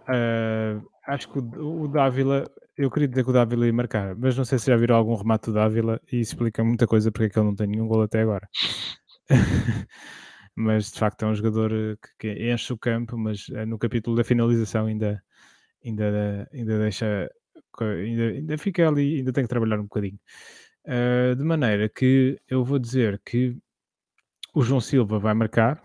[0.02, 2.44] Uh, acho que o, o Dávila,
[2.76, 5.14] eu queria dizer que o Dávila ia marcar, mas não sei se já viram algum
[5.14, 7.86] remate do Dávila e isso explica muita coisa porque é que ele não tem nenhum
[7.86, 8.48] gol até agora.
[10.54, 11.70] mas de facto é um jogador
[12.18, 15.22] que, que enche o campo, mas uh, no capítulo da finalização ainda,
[15.84, 17.30] ainda, ainda deixa,
[17.80, 20.18] ainda, ainda fica ali, ainda tem que trabalhar um bocadinho.
[20.84, 23.56] Uh, de maneira que eu vou dizer que
[24.54, 25.82] o João Silva vai marcar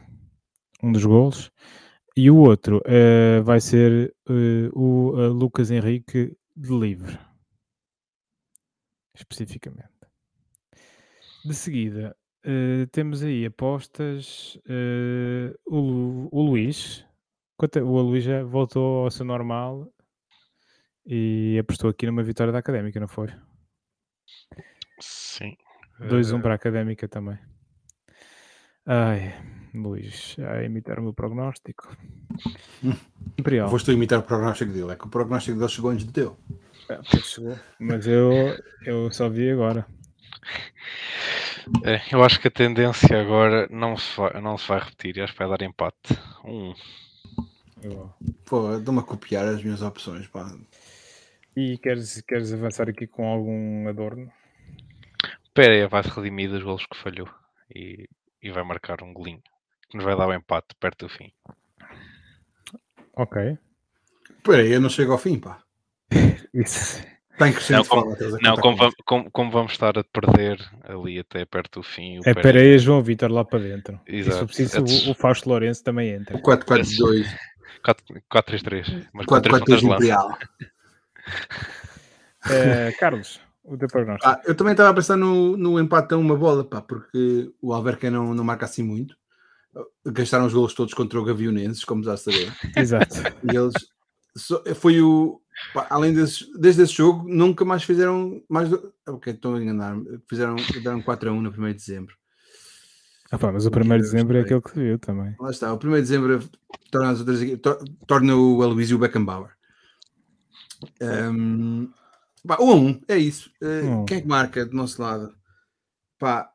[0.84, 1.52] um dos gols,
[2.16, 7.18] e o outro uh, vai ser uh, o Lucas Henrique de livre,
[9.14, 9.88] especificamente.
[11.46, 12.18] De seguida,
[12.92, 14.60] temos aí apostas.
[15.66, 17.06] o, o Luís,
[17.58, 19.92] o Luís já voltou ao seu normal
[21.06, 23.30] e apostou aqui numa vitória da Académica, não foi?
[25.00, 25.56] Sim.
[26.02, 27.40] 2-1 um para a Académica também.
[28.86, 29.34] Ai,
[29.74, 31.96] Luís, a imitar o meu prognóstico.
[33.38, 33.70] Imperial.
[33.70, 36.38] Foste imitar o prognóstico dele, é que o prognóstico dele chegou antes de teu.
[36.90, 38.32] É, chegou, mas eu,
[38.86, 39.86] eu só vi agora.
[41.84, 45.34] É, eu acho que a tendência agora não se vai, não se vai repetir, acho
[45.34, 46.20] que vai dar empate.
[46.46, 46.74] Um.
[48.46, 50.28] Pô, dou-me a copiar as minhas opções.
[50.28, 50.52] Pá.
[51.56, 54.32] E queres, queres avançar aqui com algum adorno?
[55.54, 57.30] Pereira vai-se redimir dos golos que falhou.
[57.74, 58.08] E
[58.42, 59.42] e vai marcar um golinho
[59.90, 61.32] que nos vai dar o um empate perto do fim.
[63.14, 63.58] Ok.
[64.30, 65.64] Espera aí, eu não chego ao fim, pá.
[66.54, 67.02] Isso.
[67.38, 71.46] Tem que não, como, não como, vamos, como, como, vamos estar a perder ali até
[71.46, 72.20] perto do fim.
[72.26, 74.00] É para aí João Vitor lá para dentro.
[74.08, 74.46] Exato.
[74.52, 76.36] E se preciso, o, o Fausto Lourenço também entra.
[76.36, 77.28] O 4-4-2.
[78.32, 79.08] 4-3-3.
[79.14, 80.38] 4-4-2 Imperial.
[82.46, 84.28] uh, Carlos, o teu prognóstico?
[84.28, 87.72] Ah, eu também estava a pensar no, no empate a uma bola, pá, porque o
[87.72, 89.16] Alverca não, não marca assim muito.
[90.04, 92.52] Gastaram os golos todos contra o Gavionenses, como já saber.
[92.76, 93.16] Exato.
[93.44, 93.74] E eles
[94.76, 95.42] foi o
[95.90, 98.70] além desse, desde esse jogo, nunca mais fizeram mais.
[99.08, 99.96] Ok, estou a enganar.
[100.30, 102.16] Fizeram deram 4 a 1 no 1 de dezembro.
[103.32, 105.36] Ah, pá, mas o 1 de dezembro é aquele que se viu também.
[105.40, 106.50] Lá está, o 1 de dezembro
[106.92, 107.40] torna, as outras,
[108.08, 109.52] torna o Aloysio Beckenbauer.
[111.02, 111.92] Um,
[112.48, 113.52] Pá, um a um, é isso.
[113.62, 115.36] Uh, Quem é que marca do nosso lado?
[116.18, 116.50] Pá.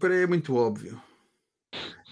[0.00, 1.00] Para é muito óbvio.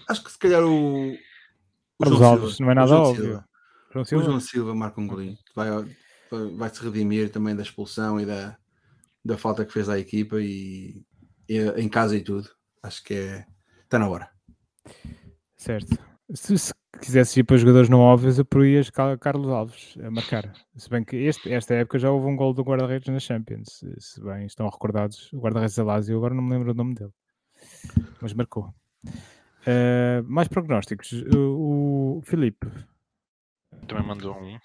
[0.07, 1.11] Acho que se calhar o.
[1.11, 3.43] o João Alves não é nada óbvio.
[3.91, 4.23] João Silva?
[4.23, 5.37] O João Silva marca um golinho.
[5.55, 5.69] Vai,
[6.55, 8.57] vai se redimir também da expulsão e da,
[9.23, 11.03] da falta que fez à equipa e,
[11.47, 12.49] e em casa e tudo.
[12.81, 13.45] Acho que é.
[13.83, 14.29] Está na hora.
[15.57, 15.97] Certo.
[16.33, 20.53] Se, se quisesse ir para jogadores não óbvios, eu porias Carlos Alves a marcar.
[20.75, 23.83] Se bem que este, esta época já houve um gol do guarda-redes na Champions.
[23.99, 27.11] Se bem estão recordados, o guarda-redes Alásio, agora não me lembro o nome dele.
[28.21, 28.73] Mas marcou.
[29.05, 31.11] Uh, mais prognósticos.
[31.35, 32.65] O, o Filipe.
[33.91, 34.57] Também mandou um.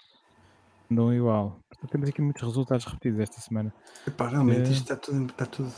[0.89, 1.59] Mandou um igual.
[1.91, 3.73] Temos aqui muitos resultados repetidos esta semana.
[4.07, 5.73] Epá, realmente uh, isto está tudo, está tudo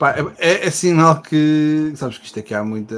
[0.00, 2.96] Pá, é, é, sinal que sabes que isto aqui há muita.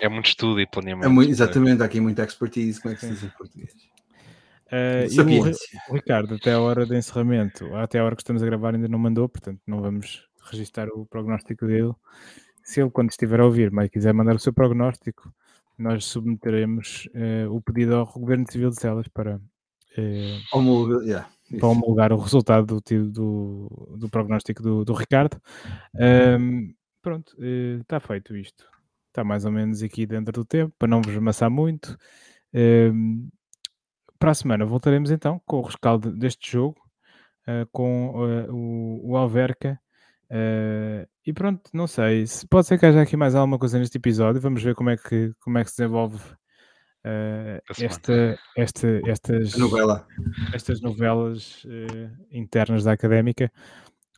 [0.00, 1.06] É muito estudo e planeamento.
[1.06, 3.72] É muito, exatamente, há aqui muita expertise, como é que se diz em português?
[4.68, 8.46] Uh, o, o, Ricardo, até a hora de encerramento, até a hora que estamos a
[8.46, 11.92] gravar, ainda não mandou, portanto não vamos registrar o prognóstico dele.
[12.62, 15.34] se ele, quando estiver a ouvir, mas quiser mandar o seu prognóstico,
[15.78, 22.12] nós submeteremos uh, o pedido ao Governo Civil de Celas para, uh, yeah, para homologar
[22.12, 25.40] o resultado do, do, do prognóstico do, do Ricardo.
[25.94, 27.36] Um, pronto,
[27.80, 28.64] está feito isto.
[29.08, 31.98] Está mais ou menos aqui dentro do tempo, para não vos amassar muito.
[32.54, 33.28] Um,
[34.18, 36.80] para a semana voltaremos então com o rescaldo deste jogo,
[37.46, 39.78] uh, com uh, o, o Alverca.
[40.32, 42.26] Uh, e pronto, não sei.
[42.26, 44.40] Se pode ser que haja aqui mais alguma coisa neste episódio.
[44.40, 46.18] Vamos ver como é que, como é que se desenvolve
[47.78, 50.06] esta, esta, estas, novela.
[50.54, 51.66] estas novelas
[52.30, 53.52] internas da académica.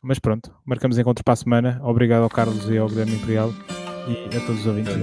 [0.03, 1.79] Mas pronto, marcamos encontro para a semana.
[1.83, 3.51] Obrigado ao Carlos e ao Guilherme Imperial
[4.07, 4.93] e a todos os ouvintes.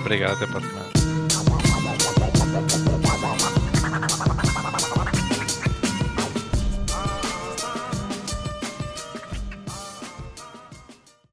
[0.00, 0.87] Obrigado, até para a semana.